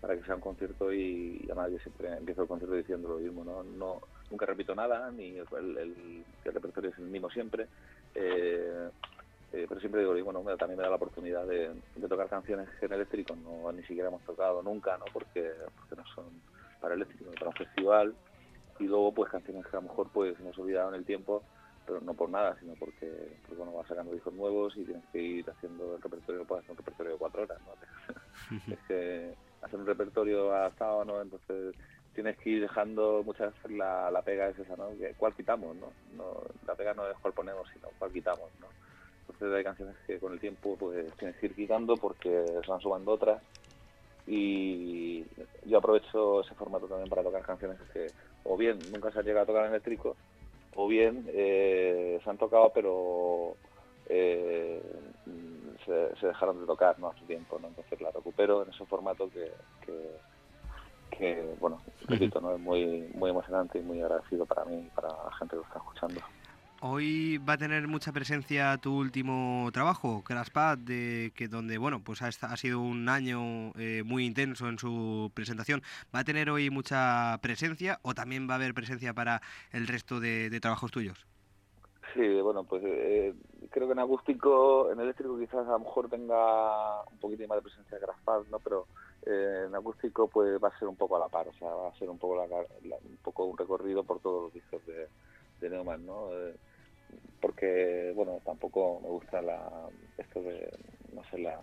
[0.00, 3.42] para que sea un concierto y, y además siempre empiezo el concierto diciendo lo mismo,
[3.42, 3.62] ¿no?
[3.62, 7.68] no nunca repito nada, ni el, repertorio es el mismo siempre,
[8.14, 8.90] eh,
[9.52, 11.70] eh, pero siempre digo, y bueno, me- también me da la oportunidad de,
[12.08, 15.04] tocar canciones en eléctrico no ni siquiera hemos tocado nunca, ¿no?
[15.12, 16.42] Porque, porque no son
[16.80, 18.16] para eléctrico, para un festival,
[18.78, 21.44] y luego pues canciones que a lo mejor pues hemos olvidado en el tiempo,
[21.86, 23.10] pero no por nada, sino porque,
[23.42, 26.76] porque bueno, vas sacando discos nuevos y tienes que ir haciendo el repertorio, pues un
[26.76, 27.74] repertorio de cuatro horas, ¿no?
[28.72, 31.20] es que hacer un repertorio adaptado, ¿no?
[31.20, 31.74] Entonces
[32.14, 34.88] tienes que ir dejando muchas veces la, la pega es esa, ¿no?
[35.16, 35.92] ¿Cuál quitamos, no?
[36.16, 36.42] no?
[36.66, 38.68] La pega no es cuál ponemos, sino cuál quitamos, ¿no?
[39.20, 42.30] Entonces hay canciones que con el tiempo pues tienes que ir quitando porque
[42.62, 43.42] se van sumando otras
[44.26, 45.24] y
[45.66, 48.10] yo aprovecho ese formato también para tocar canciones que
[48.44, 50.16] o bien nunca se han llegado a tocar en eléctrico
[50.76, 53.56] o bien eh, se han tocado pero
[54.08, 54.82] eh,
[55.84, 59.50] se, dejaron de tocar no hace tiempo no entonces la recupero en ese formato que,
[61.10, 65.08] que, bueno repito no es muy muy emocionante y muy agradecido para mí y para
[65.08, 66.20] la gente que lo está escuchando
[66.86, 72.20] Hoy va a tener mucha presencia tu último trabajo, Crashpad, de que donde bueno, pues
[72.20, 75.80] ha, ha sido un año eh, muy intenso en su presentación.
[76.14, 79.40] ¿Va a tener hoy mucha presencia o también va a haber presencia para
[79.72, 81.24] el resto de, de trabajos tuyos?
[82.12, 83.34] Sí, bueno, pues eh,
[83.70, 87.62] creo que en acústico, en eléctrico quizás a lo mejor tenga un poquito más de
[87.62, 88.58] presencia que Graspad, ¿no?
[88.58, 88.86] Pero
[89.26, 91.88] eh, en acústico pues va a ser un poco a la par, o sea, va
[91.88, 95.08] a ser un poco la, la- un poco un recorrido por todos los discos de,
[95.60, 96.32] de Neumann, ¿no?
[96.32, 96.56] Eh,
[97.40, 100.70] porque, bueno, tampoco me gusta la, esto de,
[101.12, 101.60] no sé, la,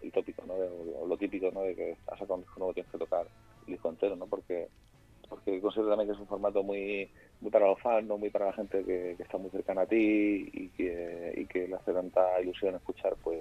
[0.00, 0.56] el tópico, ¿no?
[0.58, 1.62] De- o lo típico, ¿no?
[1.62, 3.26] De que has sacado un disco nuevo tienes que tocar
[3.66, 4.26] el disco entero, ¿no?
[4.28, 4.70] Porque
[5.28, 8.18] porque considero también que es un formato muy muy para los fans, ¿no?
[8.18, 11.68] muy para la gente que, que está muy cercana a ti y que, y que
[11.68, 13.38] le hace tanta ilusión escuchar pues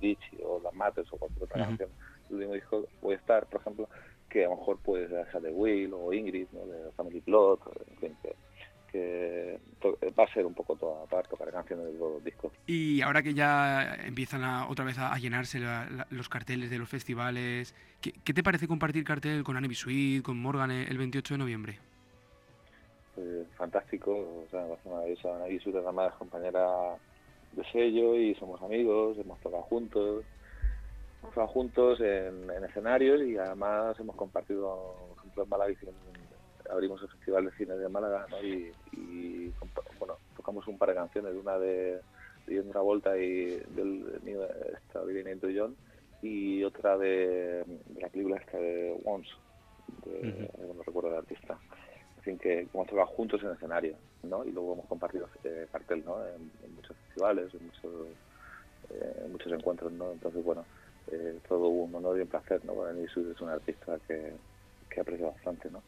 [0.00, 1.90] Ditch o Las Mates o cualquier otra canción.
[2.30, 3.88] El último disco voy a estar, por ejemplo,
[4.28, 6.64] que a lo mejor pues esa de Will o Ingrid, ¿no?
[6.66, 7.60] de Family Plot,
[7.90, 8.34] en fin, que,
[8.92, 12.52] que to- va a ser un poco toda para tocar canciones de los discos.
[12.66, 16.70] Y ahora que ya empiezan a- otra vez a, a llenarse la- la- los carteles
[16.70, 20.88] de los festivales, ¿qué, qué te parece compartir cartel con Anne Sweet, con Morgan el,
[20.88, 21.78] el 28 de noviembre?
[23.14, 25.34] pues, fantástico, o sea, me parece maravilloso.
[25.34, 26.64] Ana Guisu es además compañera
[27.52, 30.24] de sello y somos amigos, hemos tocado juntos,
[31.20, 35.74] hemos tocado juntos en, en escenarios y además hemos compartido, por ejemplo, en Málaga
[36.70, 38.42] abrimos el Festival de Cine de Málaga ¿no?
[38.42, 39.52] y,
[39.98, 42.00] bueno, tocamos un par de canciones, una de,
[42.46, 44.42] de John Travolta y del mío,
[44.72, 45.76] esta Olivia Newton-John
[46.22, 49.30] y otra de, de la película esta de Once,
[50.04, 51.58] de, no recuerdo el artista.
[52.22, 54.44] Fin, que hemos tocado juntos en escenario, ¿no?
[54.44, 56.22] Y luego hemos compartido eh, cartel, ¿no?
[56.26, 58.08] En, en muchos festivales, en muchos,
[58.90, 60.12] eh, en muchos encuentros, ¿no?
[60.12, 60.66] Entonces, bueno,
[61.08, 62.74] eh, todo un honor y un placer, ¿no?
[62.74, 64.38] Para mí es un artista que,
[64.88, 65.82] que aprecio bastante, ¿no?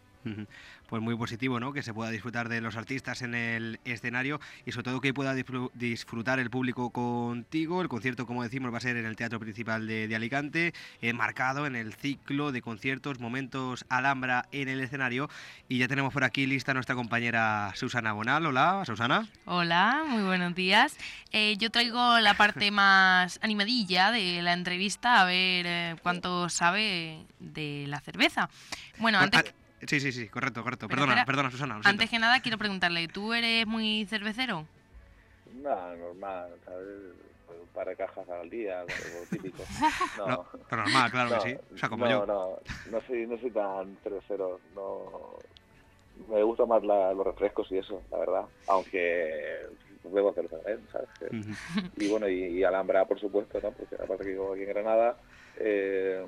[0.86, 1.72] Pues muy positivo, ¿no?
[1.72, 5.34] Que se pueda disfrutar de los artistas en el escenario y sobre todo que pueda
[5.34, 7.80] disfru- disfrutar el público contigo.
[7.80, 11.12] El concierto, como decimos, va a ser en el Teatro Principal de, de Alicante, eh,
[11.14, 15.30] marcado en el ciclo de conciertos, momentos Alhambra en el escenario.
[15.68, 18.44] Y ya tenemos por aquí lista nuestra compañera Susana Bonal.
[18.46, 19.26] Hola, Susana.
[19.46, 20.96] Hola, muy buenos días.
[21.32, 27.24] Eh, yo traigo la parte más animadilla de la entrevista, a ver eh, cuánto sabe
[27.40, 28.50] de la cerveza.
[28.98, 29.54] Bueno, Bueno, antes,
[29.86, 30.86] Sí, sí, sí, correcto, correcto.
[30.88, 31.80] Pero Perdona, espera, perdona, Susana.
[31.84, 34.66] antes que nada quiero preguntarle, ¿tú eres muy cervecero?
[35.54, 36.86] Nada, normal, ¿sabes?
[37.46, 39.64] Pues un par de cajas al día, algo típico.
[40.16, 41.56] No, Lo- lo normal, claro que no, sí.
[41.74, 42.26] O sea, como no, yo.
[42.26, 42.58] No,
[42.90, 45.38] no soy, no soy tan cervecero, no...
[46.28, 48.44] Me gustan más la- los refrescos y eso, la verdad.
[48.66, 49.66] Aunque
[50.04, 50.78] bebo cerveza, ¿eh?
[50.92, 51.08] ¿sabes?
[51.96, 53.72] Y bueno, y, y Alhambra, por supuesto, ¿no?
[53.72, 55.16] Porque aparte que vivo aquí en Granada,
[55.56, 56.24] eh,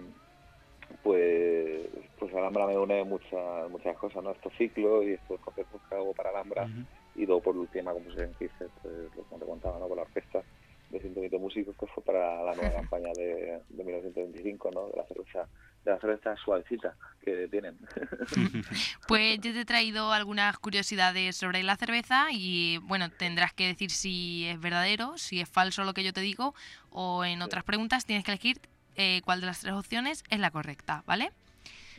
[1.03, 1.89] pues,
[2.19, 4.33] pues Alhambra me une muchas muchas cosas, ¿no?
[4.33, 6.69] Estos ciclos y estos conciertos que hago para Alhambra.
[7.15, 9.89] Y luego por última, como se dice, pues, que te contaba, ¿no?
[9.89, 10.43] Con la orquesta
[10.91, 14.89] de 120 músicos, que fue para la nueva campaña de, de 1925, ¿no?
[14.89, 15.49] De la cerveza,
[15.85, 17.79] de la cerveza suavecita que tienen.
[19.07, 23.91] Pues yo te he traído algunas curiosidades sobre la cerveza y bueno, tendrás que decir
[23.91, 26.55] si es verdadero, si es falso lo que yo te digo
[26.91, 28.61] o en otras preguntas tienes que elegir
[28.97, 31.33] eh, cuál de las tres opciones es la correcta, ¿vale?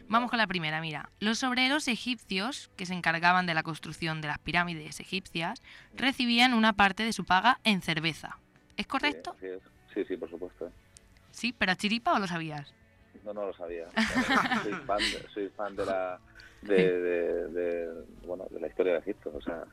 [0.08, 1.10] Vamos con la primera, mira.
[1.20, 5.62] Los obreros egipcios que se encargaban de la construcción de las pirámides egipcias
[5.96, 8.38] recibían una parte de su paga en cerveza.
[8.78, 9.36] ¿Es correcto?
[9.40, 9.48] Sí,
[9.94, 10.72] sí, sí, por supuesto.
[11.32, 12.72] Sí, pero a chiripa o lo sabías?
[13.24, 13.88] No, no lo sabía.
[14.64, 16.20] soy, fan de, soy fan de la
[16.62, 19.32] de, de, de, bueno, de la historia de Egipto.
[19.34, 19.64] O sea,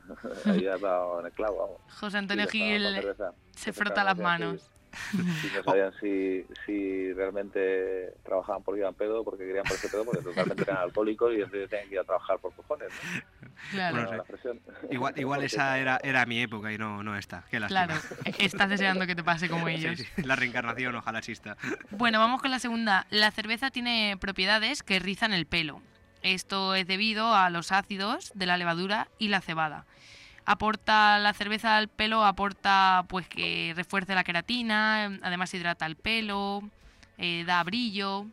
[0.45, 1.93] ahí dado en el clavo, vamos.
[1.99, 2.85] José Antonio Sí, Gil
[3.55, 4.59] se frota las decir,
[5.13, 10.63] no sabían si, si realmente trabajaban porque iban pedo, porque querían ponerse pedo, porque totalmente
[10.63, 12.89] eran alcohólicos y entonces tenían que ir a trabajar por cojones.
[12.89, 13.49] ¿no?
[13.71, 14.05] Claro.
[14.07, 14.23] Bueno.
[14.89, 17.43] Igual, igual esa era, era mi época y no, no esta.
[17.49, 17.87] Qué lástima.
[17.87, 18.01] Claro,
[18.39, 19.99] estás deseando que te pase como Sí, ellos.
[19.99, 21.57] sí, La reencarnación, ojalá exista.
[21.91, 23.07] Bueno, vamos con la segunda.
[23.09, 25.81] La cerveza tiene propiedades que rizan el pelo.
[26.21, 29.85] Esto es debido a los ácidos de la levadura y la cebada.
[30.45, 36.61] Aporta la cerveza al pelo, aporta pues que refuerce la queratina, además hidrata el pelo,
[37.17, 38.25] eh, da brillo.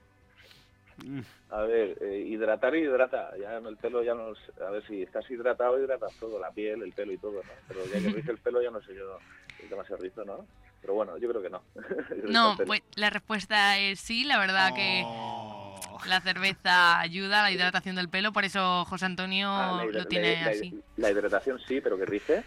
[1.50, 3.30] A ver, eh, hidratar y hidrata.
[3.40, 6.50] Ya en el pelo ya no sé- A ver, si estás hidratado, hidratas todo, la
[6.50, 7.54] piel, el pelo y todo, ¿no?
[7.68, 9.18] Pero ya que rice el pelo, ya no sé yo.
[9.62, 10.46] Es demasiado rizo, ¿no?
[10.80, 11.62] Pero bueno, yo creo que no.
[12.24, 15.02] No, el pues la respuesta es sí, la verdad que
[16.06, 20.40] la cerveza ayuda a la hidratación del pelo, por eso José Antonio Ah, lo tiene
[20.44, 20.74] la- así.
[20.96, 22.44] La hidratación sí, pero que rice.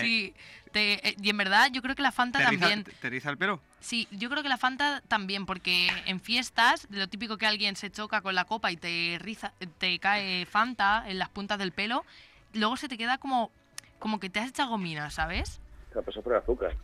[0.00, 0.34] Sí,
[0.72, 2.84] te- eh, y en verdad yo creo que la Fanta ¿Te riza, también.
[3.00, 3.60] te riza el pelo?
[3.80, 7.90] Sí, yo creo que la Fanta también, porque en fiestas, lo típico que alguien se
[7.90, 12.04] choca con la copa y te riza, te cae Fanta en las puntas del pelo,
[12.52, 13.50] luego se te queda como,
[13.98, 15.60] como que te has echado gomina, ¿sabes?
[16.08, 16.76] Eso por el azúcar.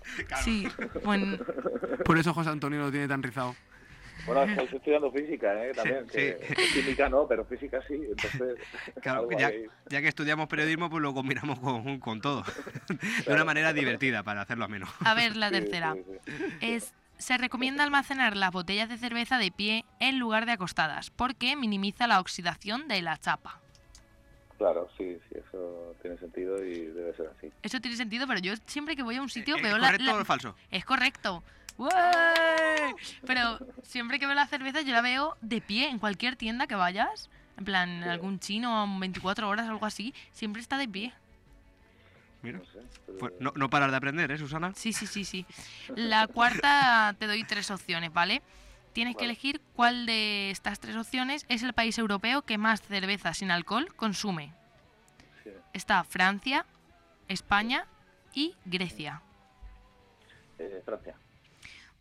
[0.44, 0.68] Sí,
[1.04, 1.36] bueno,
[2.04, 3.56] Por eso José Antonio lo tiene tan rizado.
[4.26, 5.72] Bueno, estoy estudiando física, ¿eh?
[5.74, 6.06] También.
[6.08, 6.38] que
[6.72, 7.94] Química no, pero física sí.
[7.94, 8.58] Entonces,
[9.02, 9.50] Claro, ya,
[10.00, 12.44] que estudiamos periodismo, pues lo combinamos con, con todo.
[13.26, 14.86] De una manera divertida, para hacerlo ameno.
[15.04, 15.94] a ver la Sí, tercera.
[15.94, 16.56] sí, sí.
[16.60, 21.54] Es, se recomienda almacenar las botellas de cerveza de pie en lugar de acostadas, porque
[21.56, 23.60] minimiza la oxidación de la chapa.
[24.58, 27.50] Claro, sí, sí, eso tiene sentido y debe ser así.
[27.62, 30.04] Eso tiene sentido, pero yo siempre que voy a un sitio ¿Es veo la, correcto
[30.16, 30.54] la- o falso?
[30.70, 31.42] Es correcto.
[33.26, 36.74] Pero siempre que veo la cerveza yo la veo de pie en cualquier tienda que
[36.74, 37.30] vayas.
[37.56, 41.12] En plan, algún chino, 24 horas o algo así, siempre está de pie.
[42.42, 42.60] Mira.
[43.18, 44.72] Pues no, no parar de aprender, ¿eh, Susana?
[44.74, 45.46] Sí, sí, sí, sí.
[45.94, 48.40] La cuarta te doy tres opciones, ¿vale?
[48.92, 53.34] Tienes que elegir cuál de estas tres opciones es el país europeo que más cerveza
[53.34, 54.52] sin alcohol consume.
[55.72, 56.66] Está Francia,
[57.28, 57.86] España
[58.34, 59.22] y Grecia.
[60.58, 61.14] Eh, Francia.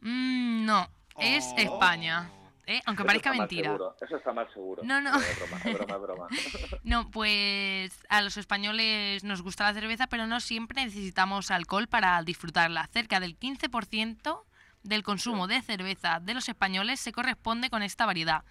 [0.02, 2.30] Mm, no, es España.
[2.66, 2.82] ¿eh?
[2.86, 3.72] Aunque Eso parezca mentira.
[3.72, 4.84] seguro, Eso está mal seguro.
[4.84, 5.20] No, no.
[5.20, 6.28] Es broma, es broma, es broma.
[6.84, 12.22] No, pues a los españoles nos gusta la cerveza, pero no siempre necesitamos alcohol para
[12.24, 12.88] disfrutarla.
[12.88, 14.44] Cerca del 15%
[14.84, 18.44] del consumo de cerveza de los españoles se corresponde con esta variedad.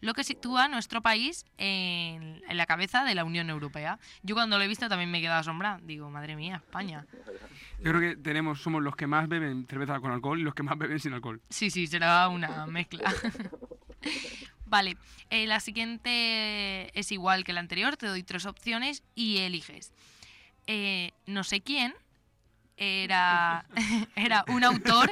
[0.00, 3.98] Lo que sitúa a nuestro país en, en la cabeza de la Unión Europea.
[4.22, 5.80] Yo cuando lo he visto también me he quedado asombrada.
[5.82, 7.06] Digo, madre mía, España.
[7.78, 10.62] Yo creo que tenemos, somos los que más beben cerveza con alcohol y los que
[10.62, 11.40] más beben sin alcohol.
[11.48, 13.12] Sí, sí, será una mezcla.
[14.66, 14.96] vale,
[15.30, 19.92] eh, la siguiente es igual que la anterior, te doy tres opciones y eliges.
[20.66, 21.94] Eh, no sé quién
[22.76, 23.66] era,
[24.16, 25.10] era un autor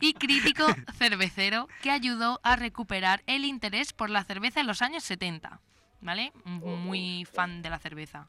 [0.00, 5.04] y crítico cervecero que ayudó a recuperar el interés por la cerveza en los años
[5.04, 5.60] 70.
[6.02, 6.32] ¿Vale?
[6.44, 8.28] Muy fan de la cerveza.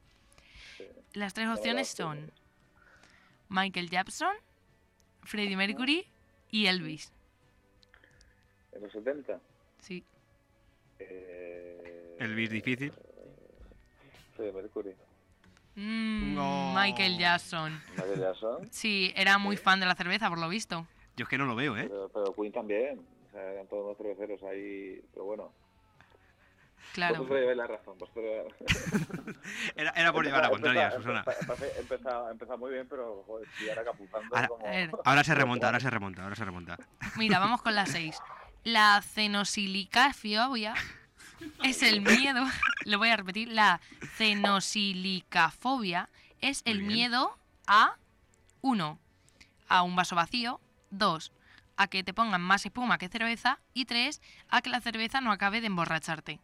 [1.14, 2.32] Las tres opciones son
[3.50, 4.34] Michael Jackson,
[5.24, 6.08] Freddie Mercury
[6.50, 7.12] y Elvis.
[8.72, 9.40] ¿En los 70?
[9.80, 10.04] Sí.
[11.00, 12.94] Eh, Elvis difícil.
[14.36, 14.96] Freddie Mercury.
[15.78, 16.74] Mm, No.
[16.76, 17.82] Michael Jackson.
[17.96, 18.68] Michael Jackson.
[18.72, 20.86] Sí, era muy fan de la cerveza, por lo visto.
[21.16, 21.86] Yo es que no lo veo, ¿eh?
[21.88, 23.00] Pero, pero Queen también.
[23.28, 25.02] O sea, eran todos los cerveceros ahí.
[25.14, 25.52] Pero bueno.
[26.94, 27.16] Claro.
[27.16, 27.98] Vosotros lleváis la razón.
[27.98, 28.54] vosotros-
[29.76, 31.26] Era, era por llevar la contraria, Empezaba-
[31.80, 32.32] Susana.
[32.32, 34.66] empezaba- muy bien, pero joder, estoy ahora capuzando Ahora, como...
[35.06, 36.78] ahora se remonta, ahora se remonta, ahora se remonta.
[37.18, 38.18] Mira, vamos con la 6.
[38.64, 40.74] La cenosilicafobia
[41.64, 42.44] es el miedo,
[42.86, 43.82] lo voy a repetir, la
[44.16, 46.10] cenosilicafobia
[46.42, 47.96] es el miedo a,
[48.62, 49.00] uno,
[49.68, 50.60] a un vaso vacío,
[50.90, 51.32] dos,
[51.76, 55.32] a que te pongan más espuma que cerveza y tres, a que la cerveza no
[55.32, 56.40] acabe de emborracharte.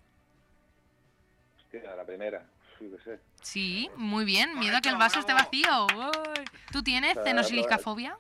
[1.58, 2.46] Hostia, la primera.
[2.78, 3.20] Sí, que sé.
[3.42, 5.88] Sí, muy bien, miedo a que el vaso esté vacío.
[5.88, 6.46] Uy.
[6.72, 8.18] ¿Tú tienes cenosilicafobia?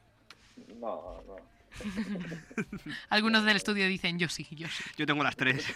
[0.79, 1.52] No, no.
[3.09, 4.83] Algunos del estudio dicen yo sí, yo sí.
[4.97, 5.65] Yo tengo las tres.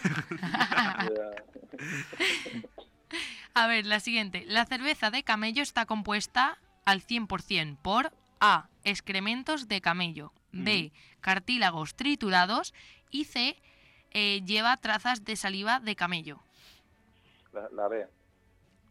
[3.54, 4.44] A ver, la siguiente.
[4.46, 8.68] La cerveza de camello está compuesta al 100% por A.
[8.84, 10.32] Excrementos de camello.
[10.52, 10.92] B.
[11.20, 12.74] Cartílagos triturados.
[13.10, 13.56] Y C.
[14.12, 16.42] eh, lleva trazas de saliva de camello.
[17.52, 18.06] La, la B.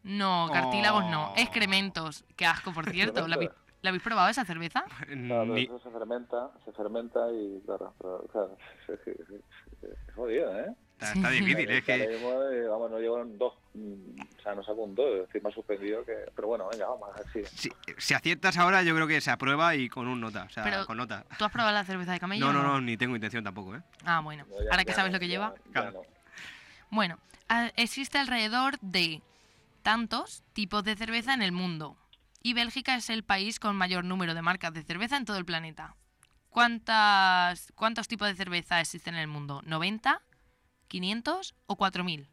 [0.03, 1.31] No, cartílagos no.
[1.31, 1.33] Oh.
[1.37, 2.25] Excrementos.
[2.35, 3.27] Qué asco, por cierto.
[3.27, 3.37] ¿La
[3.81, 4.83] la habéis probado esa cerveza?
[5.07, 8.57] Claro, eso se fermenta, se fermenta y claro, pero, claro,
[8.87, 10.73] es, es- jodido, ¿eh?
[10.99, 12.07] Está, está difícil, es que...
[12.07, 15.53] Mismo, eh, Vamos, no llevo un 2, o sea, no saco un 2, estoy más
[15.53, 16.13] suspendido que...
[16.35, 17.69] Pero bueno, venga, vamos, a ver si...
[17.99, 20.87] Si, aciertas ahora, yo creo que se aprueba y con un nota, o sea, Pero-
[20.87, 21.23] con nota.
[21.37, 22.47] ¿Tú has probado la cerveza de camello?
[22.47, 23.81] No, no, no, ni tengo intención tampoco, ¿eh?
[24.05, 24.45] Ah, bueno.
[24.49, 25.53] No, ya- Ahora que ya sabes no, lo que ya- lleva.
[25.75, 26.01] ya no.
[26.89, 27.19] Bueno,
[27.75, 29.21] existe alrededor de
[29.83, 31.95] tantos tipos de cerveza en el mundo.
[32.41, 35.45] Y Bélgica es el país con mayor número de marcas de cerveza en todo el
[35.45, 35.95] planeta.
[36.49, 39.61] ¿Cuántas, ¿Cuántos tipos de cerveza existen en el mundo?
[39.63, 40.19] ¿90?
[40.89, 42.27] ¿500 o 4000?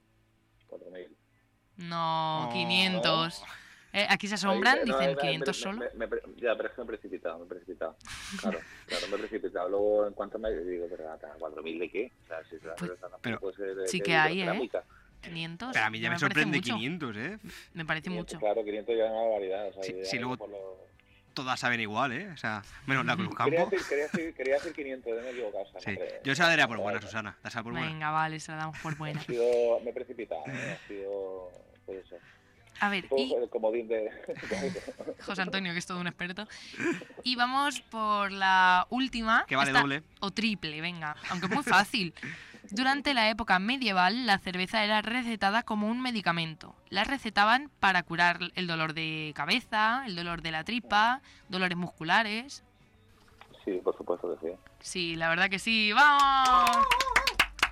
[0.70, 1.08] 4.000.
[1.76, 2.52] No, Oh.
[2.52, 3.42] 500.
[3.92, 5.84] Eh, aquí se asombran, Ahí, no, dicen ahí, me- 500 me- solo.
[5.96, 7.96] me- me- ya, pero es que me he precipitado, me he precipitado.
[8.40, 9.68] Claro, claro, me he precipitado.
[9.68, 12.12] Luego, en cuanto me digo, pero ¿a ¿4.000 de qué?
[12.24, 14.70] O sea, si la cerveza tampoco pero- puede ser de, sí de que hay, ¿eh?
[15.26, 15.34] Hidrocerámica.
[15.34, 15.70] 500.
[15.72, 16.74] Pero a mí ya no me parece sorprende mucho.
[16.74, 17.38] 500, ¿eh?
[17.74, 18.40] Me parece 500, mucho.
[18.44, 19.68] Claro, 500 ya es una barbaridad.
[19.68, 20.84] O sea, Sí, ya sí, luego- por lo-
[21.34, 22.28] Todas saben igual, ¿eh?
[22.32, 23.70] O sea, menos la Cruz Quería Campo.
[23.72, 25.64] decir, quería, decir, quería decir 500, me he equivocado.
[25.64, 25.98] o sea, Sí.
[26.22, 27.36] Yo esa la daría por buena, Susana.
[27.42, 27.88] La por buena.
[27.88, 29.18] Venga, vale, se la damos por buena.
[29.20, 30.78] Ha sido, me he precipitado, ¿eh?
[30.80, 31.50] ha sido,
[31.86, 32.16] pues eso.
[32.78, 34.10] A ver, y de...
[35.26, 36.46] José Antonio, que es todo un experto.
[37.24, 39.44] Y vamos por la última.
[39.48, 40.02] Que vale esta- doble.
[40.20, 42.14] O triple, venga, aunque es muy fácil.
[42.70, 46.74] Durante la época medieval, la cerveza era recetada como un medicamento.
[46.88, 52.64] La recetaban para curar el dolor de cabeza, el dolor de la tripa, dolores musculares.
[53.64, 54.54] Sí, por supuesto que sí.
[54.80, 55.92] Sí, la verdad que sí.
[55.92, 56.86] ¡Vamos!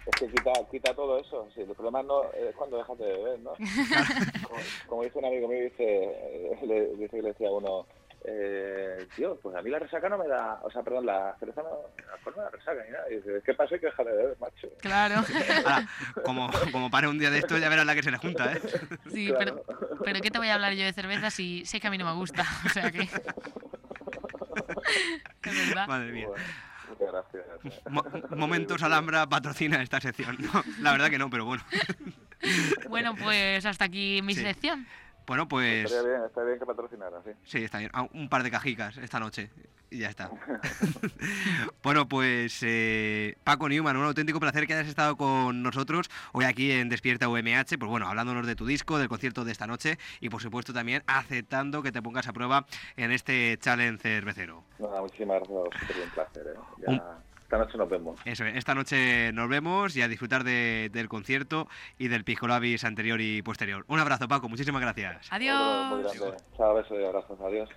[0.07, 1.49] Es que quita, quita todo eso.
[1.55, 3.53] Sí, el problema no es cuando dejas de beber, ¿no?
[4.49, 7.87] como, como dice un amigo mío, dice, eh, le, dice que le decía a uno,
[8.25, 11.63] eh, tío, pues a mí la resaca no me da, o sea, perdón, la cerveza
[11.63, 13.05] no, no me da resaca ni nada.
[13.11, 13.79] Y dice, ¿qué pasa?
[13.79, 14.69] Que dejar de beber, macho.
[14.81, 15.17] Claro.
[15.67, 15.89] Ahora,
[16.25, 18.61] como, como pare un día de esto, ya verás la que se le junta, ¿eh?
[19.13, 19.65] Sí, pero,
[20.05, 22.05] pero ¿qué te voy a hablar yo de cerveza si sé que a mí no
[22.07, 22.45] me gusta?
[22.67, 23.09] O sea que...
[25.45, 25.87] Es verdad.
[25.89, 26.27] Madre mía.
[26.29, 26.45] Bueno,
[26.89, 27.85] muchas gracias.
[27.91, 28.05] Mo-
[28.37, 30.37] Momentos Alhambra patrocina esta sección.
[30.41, 31.63] No, la verdad que no, pero bueno.
[32.89, 34.43] Bueno, pues hasta aquí mi Sí.
[34.43, 34.87] sección.
[35.27, 35.85] Bueno, pues...
[35.91, 37.31] Estaría bien, estaría bien que patrocinara, sí.
[37.45, 37.91] Sí, está bien.
[37.95, 39.51] Ah, Un par de cajicas esta noche.
[39.91, 40.31] Y ya está.
[41.83, 46.73] bueno, pues eh, Paco Newman, un auténtico placer que hayas estado con nosotros hoy aquí
[46.73, 47.79] en Despierta UMH.
[47.79, 51.03] Pues bueno, hablándonos de tu disco, del concierto de esta noche y por supuesto también
[51.07, 52.67] aceptando que te pongas a prueba
[52.97, 54.65] en este challenge cervecero.
[54.79, 56.61] Nada, muchísimas gracias un placer, ¿eh?
[56.79, 58.19] Ya, Un- Esta noche nos vemos.
[58.25, 62.49] Eso, es, esta noche nos vemos y a disfrutar de- del concierto y del Pisco
[62.49, 63.85] Labis anterior y posterior.
[63.89, 65.29] Un abrazo, Paco, muchísimas gracias.
[65.31, 66.17] Muy Adiós.
[66.19, 66.37] grande.
[66.57, 67.39] Chao, besos y abrazos.
[67.43, 67.69] Adiós.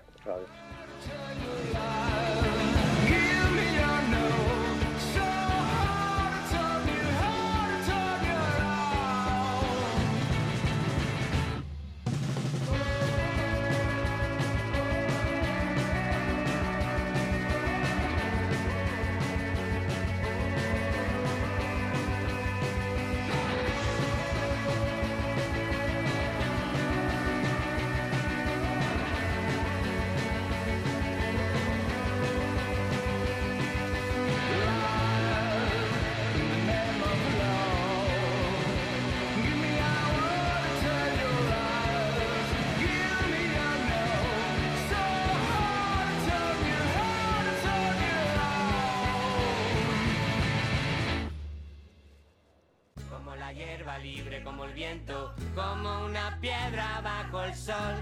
[54.26, 57.96] Libre, como el viento, como una piedra bajo el sol.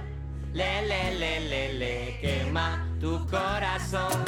[0.53, 4.24] Le, le, le, le, le, quema tu corazón,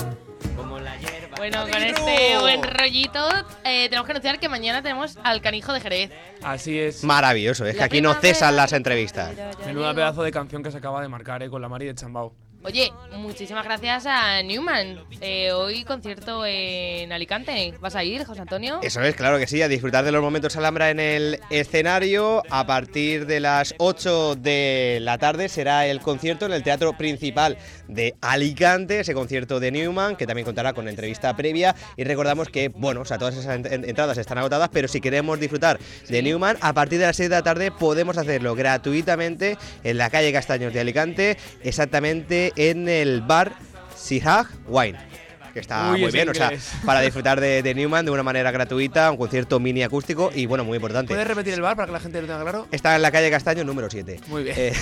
[0.58, 1.36] como la hierba.
[1.38, 3.30] Bueno, con este buen rollito,
[3.64, 6.12] eh, tenemos que anunciar que mañana tenemos al canijo de Jerez.
[6.44, 7.04] Así es.
[7.04, 8.34] Maravilloso, es que aquí no primavera.
[8.34, 9.34] cesan las entrevistas.
[9.66, 12.34] Menuda pedazo de canción que se acaba de marcar, eh, con la Mari de Chambao.
[12.66, 15.00] Oye, muchísimas gracias a Newman.
[15.22, 17.76] Eh, hoy concierto en Alicante.
[17.80, 18.80] ¿Vas a ir, José Antonio?
[18.82, 22.42] Eso es, claro que sí, a disfrutar de los momentos Alhambra en el escenario.
[22.50, 27.56] A partir de las 8 de la tarde será el concierto en el Teatro Principal
[27.88, 31.76] de Alicante, ese concierto de Newman, que también contará con entrevista previa.
[31.98, 35.02] Y recordamos que, bueno, o sea, todas esas en- en- entradas están agotadas, pero si
[35.02, 35.78] queremos disfrutar
[36.10, 40.10] de Newman, a partir de las 6 de la tarde podemos hacerlo gratuitamente en la
[40.10, 43.54] calle Castaños de Alicante, exactamente en el bar
[43.96, 45.15] Sihag Wine.
[45.56, 46.52] Que está Uy, muy bien, o sea,
[46.86, 50.66] para disfrutar de, de Newman de una manera gratuita, un concierto mini acústico y bueno,
[50.66, 51.14] muy importante.
[51.14, 52.68] ¿Puedes repetir el bar para que la gente lo tenga claro?
[52.72, 54.20] Está en la calle Castaño número 7.
[54.28, 54.56] Muy bien.
[54.60, 54.74] Eh,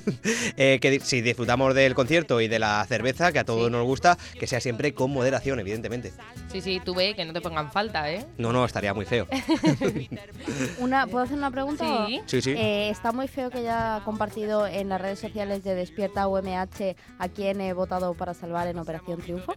[0.56, 4.16] eh, que si disfrutamos del concierto y de la cerveza, que a todos nos gusta,
[4.40, 6.14] que sea siempre con moderación, evidentemente.
[6.50, 8.24] Sí, sí, tú ve que no te pongan falta, ¿eh?
[8.38, 9.26] No, no, estaría muy feo.
[10.78, 12.06] Una, ¿Puedo hacer una pregunta?
[12.06, 12.22] Sí.
[12.24, 12.50] Sí, sí.
[12.52, 17.28] Eh, está muy feo que haya compartido en las redes sociales de Despierta UMH a
[17.28, 19.54] quien he votado para salvar en Operación Triunfo.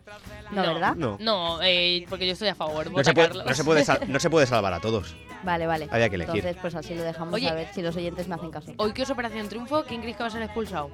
[0.66, 0.95] No, ¿verdad?
[0.95, 1.18] No.
[1.20, 2.86] No, eh, porque yo estoy a favor.
[2.88, 3.45] No Vota se, puede, Carlos.
[3.47, 5.16] no, se puede sal- no se puede salvar a todos.
[5.43, 5.88] Vale, vale.
[5.91, 6.36] Había que elegir.
[6.38, 7.47] Entonces, pues así lo dejamos Oye.
[7.49, 8.72] a ver si los oyentes me hacen caso.
[8.78, 10.89] Hoy que es Operación Triunfo, ¿quién crees que va a ser expulsado?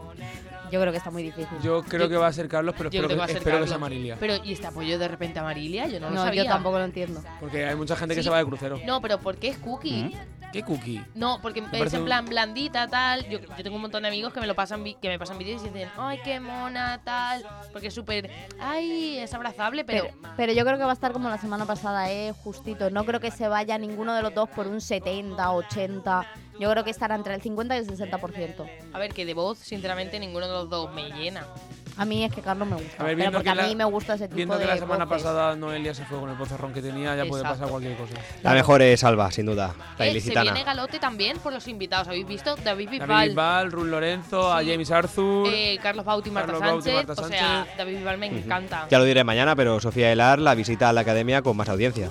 [0.72, 1.57] Yo creo que está muy difícil.
[1.64, 3.55] Yo creo que va a ser Carlos, pero espero, que va a que, ser espero
[3.57, 3.70] que Carlos.
[3.70, 4.18] sea Marilia.
[4.20, 5.88] Pero, ¿y este apoyo de repente a Marilia?
[5.88, 6.43] Yo no, lo No, sabía.
[6.43, 7.22] yo tampoco lo entiendo.
[7.39, 8.26] Porque hay mucha gente que Sí.
[8.26, 8.80] se va de crucero.
[8.86, 10.16] No, pero ¿por qué es cookie?
[10.54, 11.04] ¿Qué cookie?
[11.16, 13.28] No, porque Me es parece en plan blandita, tal.
[13.28, 15.64] Yo, yo tengo un montón de amigos que me lo pasan que me pasan vídeos
[15.64, 17.43] y dicen, ay, qué mona, tal.
[17.72, 18.30] Porque es súper,
[18.60, 20.04] ay, es abrazable, pero...
[20.04, 22.34] Pero, pero yo creo que va a estar como la semana pasada, ¿eh?
[22.43, 22.91] Justito.
[22.91, 26.28] No creo que se vaya ninguno de los dos por un 70, 80.
[26.60, 28.70] Yo creo que estará entre el 50 y el 60%.
[28.93, 31.47] A ver, que de voz, sinceramente, ninguno de los dos me llena.
[31.96, 33.04] A mí es que Carlos me gusta.
[33.04, 34.68] A ver, pero viendo porque que a mí me gusta ese tipo Viendo de que
[34.68, 35.22] la semana voces.
[35.24, 37.60] pasada Noelia se fue con el pozarrón que tenía, ya puede Exacto.
[37.60, 38.14] pasar cualquier cosa.
[38.41, 39.76] La mejor es Alba, sin duda.
[40.00, 40.44] La Eh, se ilicitana.
[40.52, 42.08] viene galote también por los invitados.
[42.08, 42.56] ¿Habéis visto?
[42.56, 45.48] David Bisbal, David Bisbal, Rul Lorenzo, a James Arthur.
[45.54, 46.94] eh, Carlos Bauti y Marta Carlos Sánchez.
[47.08, 47.78] Marta O sea, Sánchez.
[47.78, 48.88] David Bisbal me encanta.
[48.89, 52.10] Ya lo diré mañana, pero Sofía Elar la visita a la academia con más audiencia.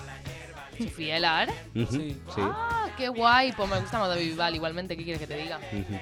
[0.78, 1.48] Sofía Elar.
[1.74, 2.16] Ujú, sí.
[2.38, 3.52] Ah, qué guay.
[3.52, 4.96] Pues me gusta más David Bisbal igualmente.
[4.96, 5.58] ¿Qué quieres que te diga?
[5.72, 5.78] Ujú.
[5.92, 5.98] Mm,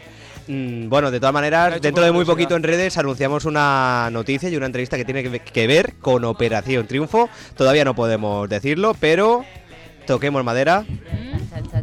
[0.88, 4.66] Bueno, de todas maneras, dentro de muy poquito en redes anunciamos una noticia y una
[4.66, 7.28] entrevista que tiene que ve- que ver con Operación Triunfo.
[7.56, 9.44] Todavía no podemos decirlo, pero
[10.06, 10.84] toquemos madera,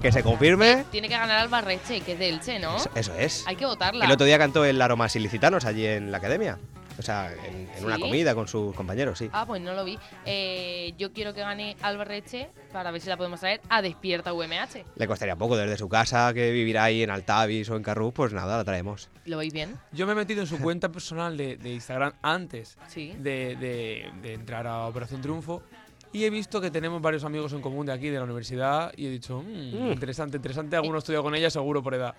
[0.01, 0.83] que se confirme.
[0.91, 2.75] Tiene que ganar Alba Reche, que es de Elche, ¿no?
[2.75, 3.45] Eso- Eso es.
[3.47, 4.03] Hay que votarla.
[4.05, 6.57] El otro día cantó el Aromas Ilicitanos allí en la academia.
[6.99, 9.29] O sea, en, en una comida con sus compañeros, sí.
[9.31, 9.99] Ah, pues no lo vi.
[10.25, 14.33] Eh, yo quiero que gane Alba Reche para ver si la podemos traer a Despierta
[14.33, 14.83] UMH.
[14.95, 18.33] Le costaría poco desde su casa, que vivirá ahí en Altavis o en Carrús, pues
[18.33, 19.09] nada, la traemos.
[19.25, 19.75] ¿Lo veis bien?
[19.91, 23.13] Yo me he metido en su cuenta personal de, de Instagram antes Sí.
[23.19, 25.61] de, de- de entrar a Operación Triunfo
[26.13, 29.05] y he visto que tenemos varios amigos en común de aquí, de la universidad, y
[29.07, 29.91] he dicho, "Mm, Mm.
[29.91, 32.15] interesante, interesante, alguno estudia con ella seguro por edad.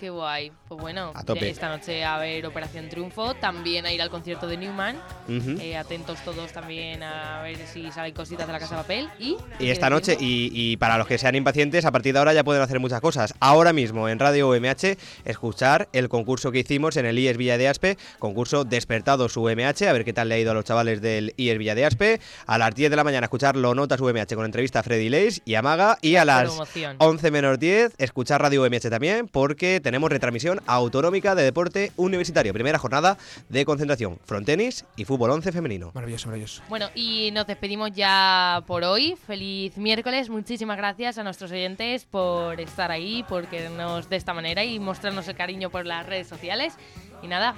[0.00, 0.50] Qué guay.
[0.66, 1.50] Pues bueno, A tope.
[1.50, 4.96] esta noche a ver Operación Triunfo, también a ir al concierto de Newman.
[5.28, 9.08] Eh, atentos todos también a ver si salen cositas de la Casa de Papel.
[9.18, 12.32] Y, Y esta noche, y, y para los que sean impacientes, a partir de ahora
[12.32, 13.34] ya pueden hacer muchas cosas.
[13.40, 14.96] Ahora mismo en Radio UMH,
[15.26, 19.92] escuchar el concurso que hicimos en el IES Villa de Aspe, concurso Despertados UMH, a
[19.92, 22.20] ver qué tal le ha ido a los chavales del IES Villa de Aspe.
[22.46, 25.42] A las 10 de la mañana, escuchar Lo Notas UMH con entrevista a Freddy Leis
[25.44, 25.98] y Amaga.
[26.00, 26.96] Y a las Promoción.
[26.98, 32.52] 11 menos 10, escuchar Radio UMH también, porque tenemos retransmisión autonómica de deporte universitario.
[32.52, 33.18] Primera jornada
[33.48, 35.90] de concentración, frontenis y fútbol 11 femenino.
[35.94, 36.62] Maravilloso, maravilloso.
[36.68, 39.16] Bueno, y nos despedimos ya por hoy.
[39.26, 40.28] Feliz miércoles.
[40.30, 45.26] Muchísimas gracias a nuestros oyentes por estar ahí, por querernos de esta manera y mostrarnos
[45.28, 46.74] el cariño por las redes sociales.
[47.22, 47.54] Y nada,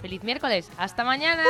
[0.00, 0.70] feliz miércoles.
[0.78, 1.44] Hasta mañana.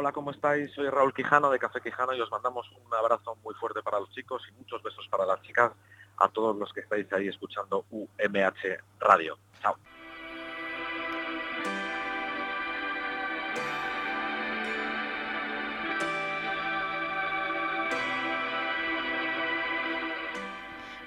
[0.00, 0.70] Hola, ¿cómo estáis?
[0.74, 4.08] Soy Raúl Quijano de Café Quijano y os mandamos un abrazo muy fuerte para los
[4.12, 5.72] chicos y muchos besos para las chicas,
[6.18, 9.36] a todos los que estáis ahí escuchando UMH Radio.
[9.60, 9.74] Chao.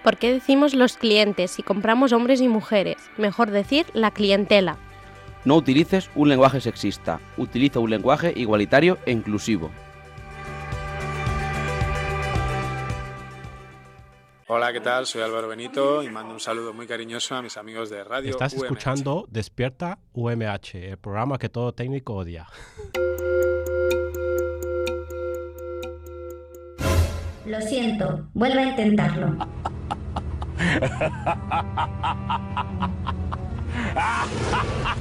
[0.04, 3.10] ¿Por qué decimos los clientes si compramos hombres y mujeres?
[3.16, 4.76] Mejor decir la clientela.
[5.44, 9.72] No utilices un lenguaje sexista, utiliza un lenguaje igualitario e inclusivo.
[14.48, 15.06] Hola, ¿qué tal?
[15.08, 18.54] Soy Álvaro Benito y mando un saludo muy cariñoso a mis amigos de Radio Estás
[18.54, 18.64] UMH.
[18.64, 22.48] escuchando Despierta UMH, el programa que todo técnico odia.
[27.46, 29.38] Lo siento, vuelve a intentarlo.